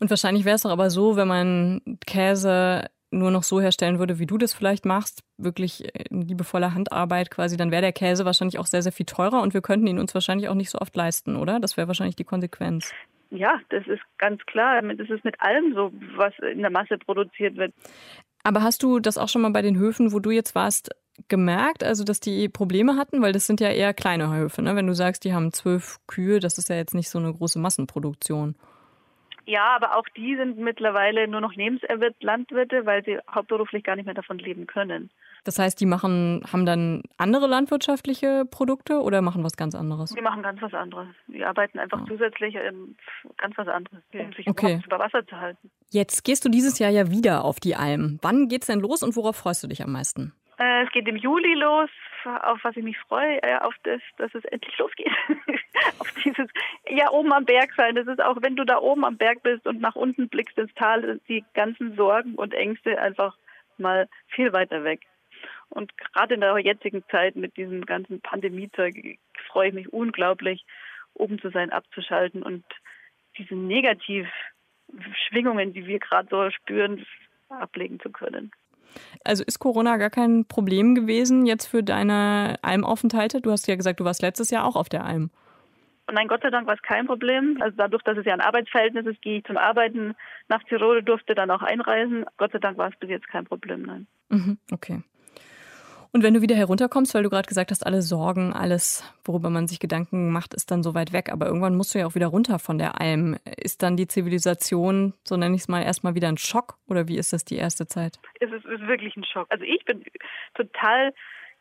Und 0.00 0.10
wahrscheinlich 0.10 0.44
wäre 0.44 0.56
es 0.56 0.62
doch 0.62 0.70
aber 0.70 0.90
so, 0.90 1.16
wenn 1.16 1.28
man 1.28 1.80
Käse 2.06 2.90
nur 3.10 3.30
noch 3.30 3.42
so 3.42 3.60
herstellen 3.60 3.98
würde, 3.98 4.18
wie 4.18 4.26
du 4.26 4.38
das 4.38 4.52
vielleicht 4.52 4.84
machst, 4.84 5.22
wirklich 5.38 5.88
liebevoller 6.10 6.74
Handarbeit 6.74 7.30
quasi, 7.30 7.56
dann 7.56 7.70
wäre 7.70 7.82
der 7.82 7.92
Käse 7.92 8.24
wahrscheinlich 8.24 8.58
auch 8.58 8.66
sehr, 8.66 8.82
sehr 8.82 8.92
viel 8.92 9.06
teurer 9.06 9.40
und 9.40 9.54
wir 9.54 9.62
könnten 9.62 9.86
ihn 9.86 9.98
uns 9.98 10.14
wahrscheinlich 10.14 10.48
auch 10.48 10.54
nicht 10.54 10.70
so 10.70 10.78
oft 10.78 10.94
leisten, 10.94 11.36
oder? 11.36 11.60
Das 11.60 11.76
wäre 11.76 11.88
wahrscheinlich 11.88 12.16
die 12.16 12.24
Konsequenz. 12.24 12.92
Ja, 13.34 13.60
das 13.68 13.84
ist 13.88 14.02
ganz 14.18 14.44
klar. 14.46 14.80
Das 14.80 15.10
ist 15.10 15.24
mit 15.24 15.40
allem 15.40 15.74
so, 15.74 15.92
was 16.16 16.32
in 16.38 16.60
der 16.60 16.70
Masse 16.70 16.98
produziert 16.98 17.56
wird. 17.56 17.74
Aber 18.44 18.62
hast 18.62 18.82
du 18.82 19.00
das 19.00 19.18
auch 19.18 19.28
schon 19.28 19.42
mal 19.42 19.50
bei 19.50 19.62
den 19.62 19.76
Höfen, 19.76 20.12
wo 20.12 20.20
du 20.20 20.30
jetzt 20.30 20.54
warst, 20.54 20.90
gemerkt, 21.28 21.82
also 21.82 22.04
dass 22.04 22.20
die 22.20 22.48
Probleme 22.48 22.96
hatten? 22.96 23.22
Weil 23.22 23.32
das 23.32 23.46
sind 23.46 23.60
ja 23.60 23.70
eher 23.70 23.92
kleine 23.92 24.32
Höfe, 24.32 24.62
ne? 24.62 24.76
Wenn 24.76 24.86
du 24.86 24.94
sagst, 24.94 25.24
die 25.24 25.32
haben 25.32 25.52
zwölf 25.52 25.98
Kühe, 26.06 26.38
das 26.38 26.58
ist 26.58 26.68
ja 26.68 26.76
jetzt 26.76 26.94
nicht 26.94 27.08
so 27.08 27.18
eine 27.18 27.32
große 27.32 27.58
Massenproduktion. 27.58 28.54
Ja, 29.46 29.74
aber 29.76 29.96
auch 29.96 30.06
die 30.16 30.36
sind 30.36 30.58
mittlerweile 30.58 31.26
nur 31.26 31.40
noch 31.40 31.56
Nebenlandwirte, 31.56 32.86
weil 32.86 33.04
sie 33.04 33.18
hauptberuflich 33.28 33.82
gar 33.82 33.96
nicht 33.96 34.06
mehr 34.06 34.14
davon 34.14 34.38
leben 34.38 34.66
können. 34.66 35.10
Das 35.44 35.58
heißt, 35.58 35.78
die 35.78 35.86
machen, 35.86 36.42
haben 36.50 36.64
dann 36.64 37.02
andere 37.18 37.46
landwirtschaftliche 37.46 38.44
Produkte 38.50 39.00
oder 39.00 39.20
machen 39.20 39.44
was 39.44 39.56
ganz 39.56 39.74
anderes? 39.74 40.10
Die 40.10 40.22
machen 40.22 40.42
ganz 40.42 40.60
was 40.62 40.72
anderes. 40.72 41.08
Die 41.26 41.44
arbeiten 41.44 41.78
einfach 41.78 42.00
oh. 42.02 42.06
zusätzlich 42.06 42.54
ähm, 42.54 42.96
ganz 43.36 43.56
was 43.58 43.68
anderes, 43.68 44.02
um 44.12 44.32
sich 44.32 44.48
okay. 44.48 44.80
über 44.84 44.98
Wasser 44.98 45.26
zu 45.26 45.38
halten. 45.38 45.70
Jetzt 45.90 46.24
gehst 46.24 46.44
du 46.44 46.48
dieses 46.48 46.78
Jahr 46.78 46.90
ja 46.90 47.10
wieder 47.10 47.44
auf 47.44 47.60
die 47.60 47.76
Alm. 47.76 48.18
Wann 48.22 48.48
geht's 48.48 48.66
denn 48.66 48.80
los 48.80 49.02
und 49.02 49.14
worauf 49.16 49.36
freust 49.36 49.62
du 49.62 49.68
dich 49.68 49.82
am 49.82 49.92
meisten? 49.92 50.32
Äh, 50.58 50.84
es 50.84 50.90
geht 50.92 51.06
im 51.08 51.16
Juli 51.16 51.54
los, 51.54 51.90
auf 52.24 52.60
was 52.62 52.76
ich 52.76 52.84
mich 52.84 52.98
freue, 52.98 53.42
äh, 53.42 53.58
auf 53.58 53.74
das, 53.82 54.00
dass 54.16 54.34
es 54.34 54.44
endlich 54.46 54.76
losgeht. 54.78 55.10
auf 55.98 56.10
dieses, 56.24 56.48
ja, 56.88 57.10
oben 57.10 57.32
am 57.32 57.44
Berg 57.44 57.72
sein. 57.76 57.96
Das 57.96 58.06
ist 58.06 58.22
auch, 58.22 58.36
wenn 58.40 58.56
du 58.56 58.64
da 58.64 58.78
oben 58.78 59.04
am 59.04 59.16
Berg 59.16 59.42
bist 59.42 59.66
und 59.66 59.80
nach 59.80 59.94
unten 59.94 60.28
blickst 60.28 60.56
ins 60.56 60.72
Tal, 60.74 61.20
die 61.28 61.44
ganzen 61.54 61.96
Sorgen 61.96 62.34
und 62.36 62.54
Ängste 62.54 63.00
einfach 63.00 63.36
mal 63.78 64.08
viel 64.28 64.52
weiter 64.52 64.84
weg. 64.84 65.00
Und 65.74 65.96
gerade 65.98 66.34
in 66.34 66.40
der 66.40 66.56
jetzigen 66.58 67.04
Zeit 67.10 67.36
mit 67.36 67.56
diesem 67.56 67.84
ganzen 67.84 68.20
Pandemiezeug 68.20 68.94
freue 69.48 69.68
ich 69.68 69.74
mich 69.74 69.92
unglaublich, 69.92 70.64
oben 71.14 71.40
zu 71.40 71.50
sein, 71.50 71.70
abzuschalten 71.70 72.42
und 72.42 72.64
diese 73.36 73.56
Negativschwingungen, 73.56 75.72
die 75.72 75.86
wir 75.86 75.98
gerade 75.98 76.28
so 76.30 76.48
spüren, 76.50 77.04
ablegen 77.48 77.98
zu 78.00 78.10
können. 78.10 78.52
Also 79.24 79.42
ist 79.44 79.58
Corona 79.58 79.96
gar 79.96 80.10
kein 80.10 80.44
Problem 80.44 80.94
gewesen 80.94 81.46
jetzt 81.46 81.66
für 81.66 81.82
deine 81.82 82.56
Almaufenthalte? 82.62 83.40
Du 83.40 83.50
hast 83.50 83.66
ja 83.66 83.74
gesagt, 83.74 83.98
du 83.98 84.04
warst 84.04 84.22
letztes 84.22 84.50
Jahr 84.50 84.64
auch 84.64 84.76
auf 84.76 84.88
der 84.88 85.04
Alm. 85.04 85.30
Nein, 86.12 86.28
Gott 86.28 86.42
sei 86.42 86.50
Dank 86.50 86.66
war 86.66 86.74
es 86.74 86.82
kein 86.82 87.06
Problem. 87.06 87.58
Also 87.60 87.76
dadurch, 87.76 88.02
dass 88.02 88.18
es 88.18 88.26
ja 88.26 88.34
ein 88.34 88.40
Arbeitsverhältnis 88.40 89.06
ist, 89.06 89.22
gehe 89.22 89.38
ich 89.38 89.44
zum 89.44 89.56
Arbeiten 89.56 90.14
nach 90.48 90.62
Tirol, 90.64 91.02
durfte 91.02 91.34
dann 91.34 91.50
auch 91.50 91.62
einreisen. 91.62 92.26
Gott 92.36 92.52
sei 92.52 92.58
Dank 92.58 92.76
war 92.76 92.90
es 92.90 92.98
bis 92.98 93.08
jetzt 93.08 93.26
kein 93.28 93.44
Problem, 93.44 93.82
nein. 93.82 94.06
Mhm, 94.28 94.58
okay. 94.70 95.02
Und 96.14 96.22
wenn 96.22 96.32
du 96.32 96.42
wieder 96.42 96.54
herunterkommst, 96.54 97.12
weil 97.12 97.24
du 97.24 97.28
gerade 97.28 97.48
gesagt 97.48 97.72
hast, 97.72 97.84
alle 97.84 98.00
Sorgen, 98.00 98.52
alles, 98.52 99.02
worüber 99.24 99.50
man 99.50 99.66
sich 99.66 99.80
Gedanken 99.80 100.30
macht, 100.30 100.54
ist 100.54 100.70
dann 100.70 100.84
so 100.84 100.94
weit 100.94 101.12
weg. 101.12 101.32
Aber 101.32 101.46
irgendwann 101.46 101.74
musst 101.74 101.92
du 101.92 101.98
ja 101.98 102.06
auch 102.06 102.14
wieder 102.14 102.28
runter 102.28 102.60
von 102.60 102.78
der 102.78 103.00
Alm. 103.00 103.36
Ist 103.56 103.82
dann 103.82 103.96
die 103.96 104.06
Zivilisation, 104.06 105.14
so 105.24 105.36
nenne 105.36 105.56
ich 105.56 105.62
es 105.62 105.68
mal, 105.68 105.82
erstmal 105.82 106.14
wieder 106.14 106.28
ein 106.28 106.38
Schock? 106.38 106.76
Oder 106.86 107.08
wie 107.08 107.18
ist 107.18 107.32
das 107.32 107.44
die 107.44 107.56
erste 107.56 107.88
Zeit? 107.88 108.20
Es 108.38 108.48
ist, 108.52 108.64
ist 108.64 108.86
wirklich 108.86 109.16
ein 109.16 109.24
Schock. 109.24 109.48
Also 109.50 109.64
ich 109.64 109.84
bin 109.86 110.04
total 110.54 111.12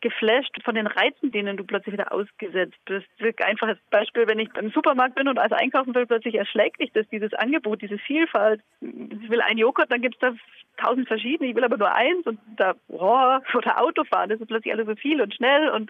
geflasht 0.04 0.62
von 0.63 0.76
den 0.76 0.86
Reizen, 0.86 1.32
denen 1.32 1.56
du 1.58 1.63
plötzlich 1.63 1.94
wieder 1.94 2.12
ausgesetzt 2.12 2.78
bist. 2.86 3.08
Einfaches 3.42 3.78
Beispiel, 3.89 4.28
wenn 4.28 4.38
ich 4.38 4.50
im 4.56 4.70
Supermarkt 4.70 5.16
bin 5.16 5.30
und 5.30 5.39
als 5.39 5.54
einkaufen 5.54 5.96
will, 5.96 6.06
plötzlich 6.06 6.36
erschlägt 6.36 6.82
dich 6.82 6.92
das, 6.92 7.08
dieses 7.08 7.34
Angebot, 7.34 7.82
diese 7.82 7.98
Vielfalt. 7.98 8.62
Ich 8.82 9.30
will 9.30 9.42
einen 9.42 9.58
Joghurt, 9.58 9.92
dann 9.92 10.02
gibt 10.02 10.16
es 10.16 10.20
da 10.20 10.34
tausend 10.78 11.08
verschiedene, 11.08 11.50
ich 11.50 11.56
will 11.56 11.63
aber 11.63 11.78
nur 11.78 11.96
eins 11.96 12.28
und 12.28 12.39
da, 12.58 12.74
boah, 12.89 13.42
oder 13.56 13.82
Autofahren, 13.82 14.30
das 14.30 14.42
ist 14.42 14.48
plötzlich 14.48 14.74
alles 14.74 14.88
so 14.88 14.96
viel 14.96 15.22
und 15.22 15.34
schnell 15.34 15.70
und 15.70 15.89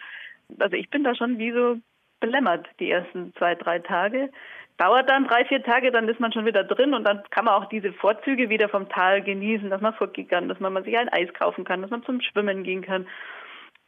also 0.60 0.76
ich 0.76 0.89
bin 0.89 1.04
da 1.04 1.15
schon 1.15 1.39
wie 1.39 1.52
so 1.52 1.78
belämmert 2.19 2.67
die 2.80 2.91
ersten 2.91 3.34
zwei, 3.36 3.56
drei 3.56 3.80
Tage. 3.80 4.30
Dauert 4.78 5.10
dann 5.10 5.28
drei, 5.28 5.45
vier 5.45 5.63
Tage, 5.63 5.91
dann 5.91 6.08
ist 6.08 6.19
man 6.19 6.32
schon 6.32 6.45
wieder 6.45 6.63
drin 6.63 6.93
und 6.93 7.04
dann 7.04 7.21
kann 7.30 7.45
man 7.45 7.56
auch 7.56 7.69
diese 7.69 7.93
Vorzüge 7.93 8.49
wieder 8.49 8.69
vom 8.69 8.89
Tal 8.89 9.21
genießen, 9.21 9.69
dass 9.69 9.82
man 9.82 9.93
vorgehen 9.93 10.28
kann, 10.28 10.49
dass 10.49 10.60
man 10.60 10.84
sich 10.84 10.97
ein 10.97 11.10
Eis 11.10 11.34
kaufen 11.34 11.63
kann, 11.63 11.82
dass 11.82 11.91
man 11.91 12.04
zum 12.04 12.21
Schwimmen 12.21 12.63
gehen 12.63 12.82
kann. 12.82 13.08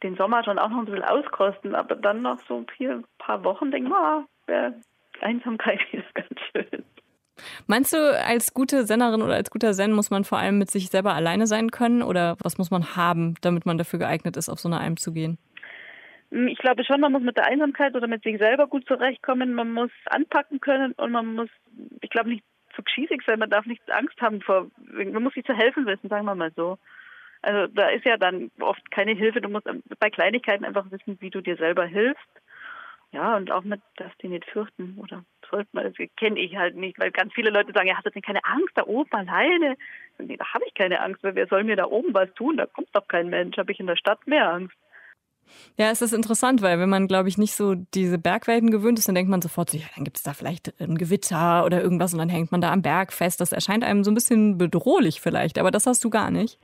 Den 0.02 0.16
Sommer 0.16 0.44
schon 0.44 0.58
auch 0.58 0.68
noch 0.68 0.78
ein 0.78 0.84
bisschen 0.84 1.04
auskosten, 1.04 1.74
aber 1.74 1.94
dann 1.96 2.22
noch 2.22 2.38
so 2.48 2.64
ein 2.78 3.04
paar 3.18 3.44
Wochen 3.44 3.70
denken, 3.70 3.92
ah, 3.92 4.24
Einsamkeit 5.20 5.80
ist 5.92 6.14
ganz 6.14 6.40
schön. 6.52 6.84
Meinst 7.66 7.92
du, 7.92 7.98
als 7.98 8.54
gute 8.54 8.84
Sennerin 8.84 9.22
oder 9.22 9.34
als 9.34 9.50
guter 9.50 9.72
Zen 9.72 9.92
muss 9.92 10.10
man 10.10 10.24
vor 10.24 10.38
allem 10.38 10.58
mit 10.58 10.70
sich 10.70 10.88
selber 10.88 11.14
alleine 11.14 11.46
sein 11.46 11.70
können 11.70 12.02
oder 12.02 12.36
was 12.42 12.56
muss 12.56 12.70
man 12.70 12.96
haben, 12.96 13.34
damit 13.42 13.66
man 13.66 13.76
dafür 13.76 13.98
geeignet 13.98 14.36
ist, 14.36 14.48
auf 14.48 14.58
so 14.58 14.68
eine 14.68 14.80
Alm 14.80 14.96
zu 14.96 15.12
gehen? 15.12 15.38
Hm, 16.30 16.48
ich 16.48 16.58
glaube 16.58 16.84
schon, 16.84 17.00
man 17.00 17.12
muss 17.12 17.22
mit 17.22 17.36
der 17.36 17.46
Einsamkeit 17.46 17.94
oder 17.94 18.06
mit 18.06 18.22
sich 18.22 18.38
selber 18.38 18.66
gut 18.66 18.86
zurechtkommen. 18.86 19.54
Man 19.54 19.72
muss 19.72 19.90
anpacken 20.06 20.60
können 20.60 20.92
und 20.92 21.12
man 21.12 21.34
muss, 21.34 21.48
ich 22.00 22.10
glaube, 22.10 22.30
nicht 22.30 22.44
zu 22.74 22.82
schießig 22.86 23.22
sein. 23.26 23.38
Man 23.38 23.50
darf 23.50 23.66
nicht 23.66 23.82
Angst 23.90 24.20
haben 24.20 24.40
vor, 24.40 24.70
man 24.76 25.22
muss 25.22 25.34
sich 25.34 25.44
zu 25.44 25.54
helfen 25.54 25.86
wissen, 25.86 26.08
sagen 26.08 26.26
wir 26.26 26.34
mal 26.34 26.52
so. 26.56 26.78
Also 27.46 27.72
da 27.72 27.90
ist 27.90 28.04
ja 28.04 28.16
dann 28.16 28.50
oft 28.58 28.90
keine 28.90 29.12
Hilfe. 29.12 29.40
Du 29.40 29.48
musst 29.48 29.68
bei 30.00 30.10
Kleinigkeiten 30.10 30.64
einfach 30.64 30.90
wissen, 30.90 31.16
wie 31.20 31.30
du 31.30 31.40
dir 31.40 31.56
selber 31.56 31.86
hilfst. 31.86 32.26
Ja, 33.12 33.36
und 33.36 33.52
auch 33.52 33.62
mit, 33.62 33.80
dass 33.98 34.10
die 34.20 34.26
nicht 34.26 34.44
fürchten 34.46 34.98
oder 34.98 35.24
sollte 35.48 35.68
man, 35.70 35.84
das 35.84 35.94
kenne 36.16 36.40
ich 36.40 36.56
halt 36.56 36.74
nicht, 36.74 36.98
weil 36.98 37.12
ganz 37.12 37.32
viele 37.32 37.50
Leute 37.50 37.72
sagen, 37.72 37.86
ja, 37.86 37.94
hast 37.94 38.04
du 38.04 38.10
denn 38.10 38.20
keine 38.20 38.44
Angst 38.44 38.72
da 38.74 38.82
oben 38.82 39.12
alleine? 39.12 39.76
Nee, 40.18 40.36
da 40.36 40.52
habe 40.52 40.64
ich 40.66 40.74
keine 40.74 41.00
Angst, 41.00 41.22
weil 41.22 41.36
wer 41.36 41.46
soll 41.46 41.62
mir 41.62 41.76
da 41.76 41.84
oben 41.84 42.12
was 42.14 42.34
tun? 42.34 42.56
Da 42.56 42.66
kommt 42.66 42.88
doch 42.92 43.06
kein 43.06 43.28
Mensch, 43.28 43.56
habe 43.58 43.70
ich 43.70 43.78
in 43.78 43.86
der 43.86 43.96
Stadt 43.96 44.26
mehr 44.26 44.50
Angst. 44.52 44.76
Ja, 45.78 45.90
es 45.90 46.02
ist 46.02 46.12
interessant, 46.12 46.62
weil 46.62 46.78
wenn 46.78 46.88
man, 46.88 47.06
glaube 47.06 47.28
ich, 47.28 47.38
nicht 47.38 47.54
so 47.54 47.74
diese 47.74 48.18
Bergwelten 48.18 48.70
gewöhnt 48.70 48.98
ist, 48.98 49.08
dann 49.08 49.14
denkt 49.14 49.30
man 49.30 49.42
sofort 49.42 49.70
so, 49.70 49.78
ja, 49.78 49.84
dann 49.94 50.04
gibt 50.04 50.16
es 50.16 50.22
da 50.22 50.32
vielleicht 50.32 50.80
ein 50.80 50.96
Gewitter 50.96 51.64
oder 51.64 51.82
irgendwas 51.82 52.12
und 52.12 52.18
dann 52.18 52.28
hängt 52.28 52.52
man 52.52 52.60
da 52.60 52.72
am 52.72 52.82
Berg 52.82 53.12
fest. 53.12 53.40
Das 53.40 53.52
erscheint 53.52 53.84
einem 53.84 54.04
so 54.04 54.10
ein 54.10 54.14
bisschen 54.14 54.58
bedrohlich 54.58 55.20
vielleicht, 55.20 55.58
aber 55.58 55.70
das 55.70 55.86
hast 55.86 56.04
du 56.04 56.10
gar 56.10 56.30
nicht. 56.30 56.58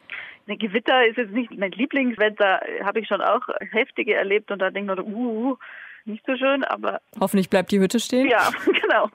Ein 0.49 0.59
Gewitter 0.59 1.07
ist 1.07 1.19
jetzt 1.19 1.33
nicht 1.33 1.57
mein 1.57 1.71
Lieblingswetter, 1.73 2.61
habe 2.83 3.01
ich 3.01 3.07
schon 3.07 3.21
auch 3.21 3.43
heftige 3.71 4.15
erlebt 4.15 4.51
und 4.51 4.59
da 4.59 4.71
denkt 4.71 4.89
man, 4.89 4.99
uh, 4.99 5.57
nicht 6.05 6.25
so 6.27 6.37
schön, 6.37 6.65
aber. 6.65 7.01
Hoffentlich 7.21 7.49
bleibt 7.49 7.71
die 7.71 7.79
Hütte 7.79 8.01
stehen. 8.01 8.29
Ja, 8.29 8.51
genau. 8.83 9.09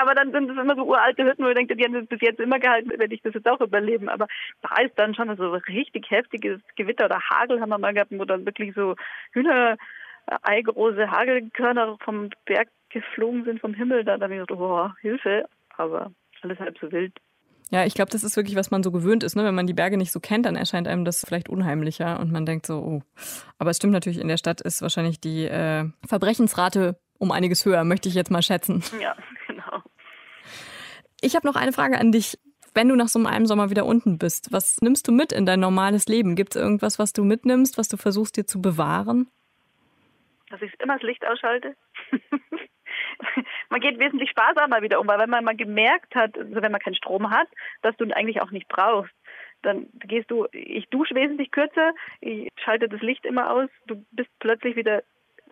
Aber 0.00 0.14
dann 0.14 0.30
sind 0.30 0.48
es 0.48 0.56
immer 0.56 0.76
so 0.76 0.84
uralte 0.84 1.24
Hütten, 1.24 1.44
wo 1.44 1.48
ich 1.48 1.56
denke, 1.56 1.74
die 1.74 1.84
haben 1.84 1.94
das 1.94 2.06
bis 2.06 2.20
jetzt 2.20 2.38
immer 2.38 2.60
gehalten, 2.60 2.90
werde 2.90 3.12
ich 3.12 3.22
das 3.22 3.34
jetzt 3.34 3.48
auch 3.48 3.60
überleben. 3.60 4.08
Aber 4.08 4.28
da 4.62 4.80
ist 4.80 4.96
dann 4.96 5.14
schon 5.14 5.36
so 5.36 5.50
richtig 5.50 6.08
heftiges 6.08 6.60
Gewitter 6.76 7.06
oder 7.06 7.20
Hagel 7.20 7.60
haben 7.60 7.70
wir 7.70 7.78
mal 7.78 7.92
gehabt, 7.92 8.12
wo 8.12 8.24
dann 8.24 8.46
wirklich 8.46 8.74
so 8.76 8.94
Hühnerei-große 9.32 11.10
Hagelkörner 11.10 11.96
vom 12.04 12.30
Berg 12.46 12.68
geflogen 12.90 13.44
sind, 13.44 13.60
vom 13.60 13.74
Himmel. 13.74 14.04
Da 14.04 14.12
habe 14.12 14.34
ich 14.34 14.40
gedacht, 14.40 14.52
oh, 14.52 14.88
Hilfe. 15.00 15.48
Aber 15.76 16.12
alles 16.42 16.60
halb 16.60 16.78
so 16.78 16.92
wild. 16.92 17.12
Ja, 17.70 17.84
ich 17.84 17.94
glaube, 17.94 18.12
das 18.12 18.22
ist 18.22 18.36
wirklich, 18.36 18.54
was 18.54 18.70
man 18.70 18.84
so 18.84 18.92
gewöhnt 18.92 19.24
ist. 19.24 19.34
Ne? 19.34 19.44
Wenn 19.44 19.56
man 19.56 19.66
die 19.66 19.74
Berge 19.74 19.96
nicht 19.96 20.12
so 20.12 20.20
kennt, 20.20 20.46
dann 20.46 20.54
erscheint 20.54 20.86
einem 20.86 21.04
das 21.04 21.24
vielleicht 21.26 21.48
unheimlicher 21.48 22.20
und 22.20 22.30
man 22.30 22.46
denkt 22.46 22.66
so, 22.66 22.78
oh. 22.78 23.02
Aber 23.58 23.70
es 23.70 23.78
stimmt 23.78 23.92
natürlich, 23.92 24.20
in 24.20 24.28
der 24.28 24.36
Stadt 24.36 24.60
ist 24.60 24.80
wahrscheinlich 24.80 25.20
die 25.20 25.44
äh, 25.44 25.84
Verbrechensrate 26.06 26.96
um 27.18 27.32
einiges 27.32 27.66
höher, 27.66 27.82
möchte 27.82 28.08
ich 28.08 28.14
jetzt 28.14 28.30
mal 28.30 28.42
schätzen. 28.42 28.82
Ja. 29.02 29.16
Ich 31.20 31.34
habe 31.34 31.46
noch 31.46 31.56
eine 31.56 31.72
Frage 31.72 31.98
an 31.98 32.12
dich. 32.12 32.38
Wenn 32.74 32.88
du 32.88 32.94
nach 32.94 33.08
so 33.08 33.18
einem 33.24 33.46
Sommer 33.46 33.70
wieder 33.70 33.86
unten 33.86 34.18
bist, 34.18 34.52
was 34.52 34.80
nimmst 34.80 35.08
du 35.08 35.12
mit 35.12 35.32
in 35.32 35.46
dein 35.46 35.58
normales 35.58 36.06
Leben? 36.06 36.36
Gibt 36.36 36.54
es 36.54 36.62
irgendwas, 36.62 36.98
was 36.98 37.12
du 37.12 37.24
mitnimmst, 37.24 37.76
was 37.76 37.88
du 37.88 37.96
versuchst 37.96 38.36
dir 38.36 38.46
zu 38.46 38.62
bewahren? 38.62 39.28
Dass 40.50 40.62
ich 40.62 40.72
immer 40.78 40.94
das 40.94 41.02
Licht 41.02 41.26
ausschalte. 41.26 41.74
man 43.70 43.80
geht 43.80 43.98
wesentlich 43.98 44.30
sparsamer 44.30 44.82
wieder 44.82 45.00
um, 45.00 45.08
weil 45.08 45.18
wenn 45.18 45.30
man 45.30 45.44
mal 45.44 45.56
gemerkt 45.56 46.14
hat, 46.14 46.38
also 46.38 46.62
wenn 46.62 46.72
man 46.72 46.80
keinen 46.80 46.94
Strom 46.94 47.30
hat, 47.30 47.48
dass 47.82 47.96
du 47.96 48.04
ihn 48.04 48.12
eigentlich 48.12 48.40
auch 48.40 48.50
nicht 48.50 48.68
brauchst, 48.68 49.12
dann 49.62 49.88
gehst 49.94 50.30
du, 50.30 50.46
ich 50.52 50.88
dusche 50.88 51.14
wesentlich 51.14 51.50
kürzer, 51.50 51.92
ich 52.20 52.48
schalte 52.62 52.88
das 52.88 53.00
Licht 53.00 53.26
immer 53.26 53.50
aus, 53.50 53.68
du 53.86 54.04
bist 54.12 54.30
plötzlich 54.38 54.76
wieder 54.76 55.02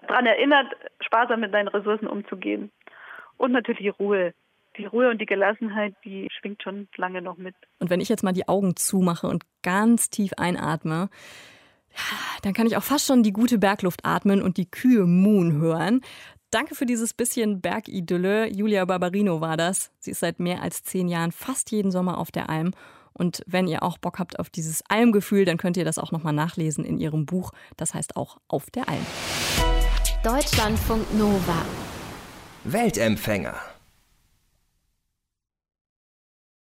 daran 0.07 0.27
erinnert, 0.27 0.73
sparsam 1.01 1.41
mit 1.41 1.53
deinen 1.53 1.69
Ressourcen 1.69 2.07
umzugehen. 2.07 2.71
Und 3.37 3.53
natürlich 3.53 3.99
Ruhe. 3.99 4.33
Die 4.79 4.87
Ruhe 4.87 5.11
und 5.11 5.21
die 5.21 5.27
Gelassenheit, 5.27 5.95
die 6.05 6.29
schwingt 6.39 6.63
schon 6.63 6.89
lange 6.97 7.23
noch 7.23 7.37
mit. 7.37 7.55
Und 7.79 7.91
wenn 7.91 8.01
ich 8.01 8.09
jetzt 8.09 8.23
mal 8.23 8.33
die 8.33 8.49
Augen 8.49 8.77
zumache 8.77 9.27
und 9.27 9.45
ganz 9.63 10.11
tief 10.11 10.33
einatme, 10.37 11.09
dann 12.43 12.53
kann 12.53 12.67
ich 12.67 12.77
auch 12.77 12.83
fast 12.83 13.07
schon 13.07 13.23
die 13.23 13.33
gute 13.33 13.59
Bergluft 13.59 14.05
atmen 14.05 14.43
und 14.43 14.57
die 14.57 14.71
Kühe 14.71 15.07
Moon 15.07 15.53
hören. 15.55 16.03
Danke 16.51 16.75
für 16.75 16.87
dieses 16.87 17.15
bisschen 17.15 17.61
Bergidylle. 17.61 18.49
Julia 18.53 18.85
Barbarino 18.85 19.41
war 19.41 19.57
das. 19.57 19.93
Sie 19.99 20.13
ist 20.13 20.21
seit 20.21 20.39
mehr 20.41 20.63
als 20.63 20.85
zehn 20.85 21.09
Jahren 21.09 21.33
fast 21.33 21.71
jeden 21.71 21.91
Sommer 21.91 22.19
auf 22.19 22.31
der 22.31 22.49
Alm. 22.49 22.73
Und 23.13 23.43
wenn 23.47 23.67
ihr 23.67 23.83
auch 23.83 23.99
Bock 23.99 24.19
habt 24.19 24.39
auf 24.39 24.51
dieses 24.51 24.83
Almgefühl, 24.89 25.45
dann 25.47 25.57
könnt 25.57 25.77
ihr 25.77 25.85
das 25.85 25.99
auch 25.99 26.13
nochmal 26.13 26.35
nachlesen 26.35 26.85
in 26.85 26.99
ihrem 26.99 27.25
Buch. 27.25 27.53
Das 27.77 27.95
heißt 27.95 28.17
auch 28.17 28.39
Auf 28.47 28.71
der 28.71 28.89
Alm. 28.89 29.07
Deutschlandfunk 30.23 31.15
Nova. 31.15 31.65
Weltempfänger. 32.65 33.55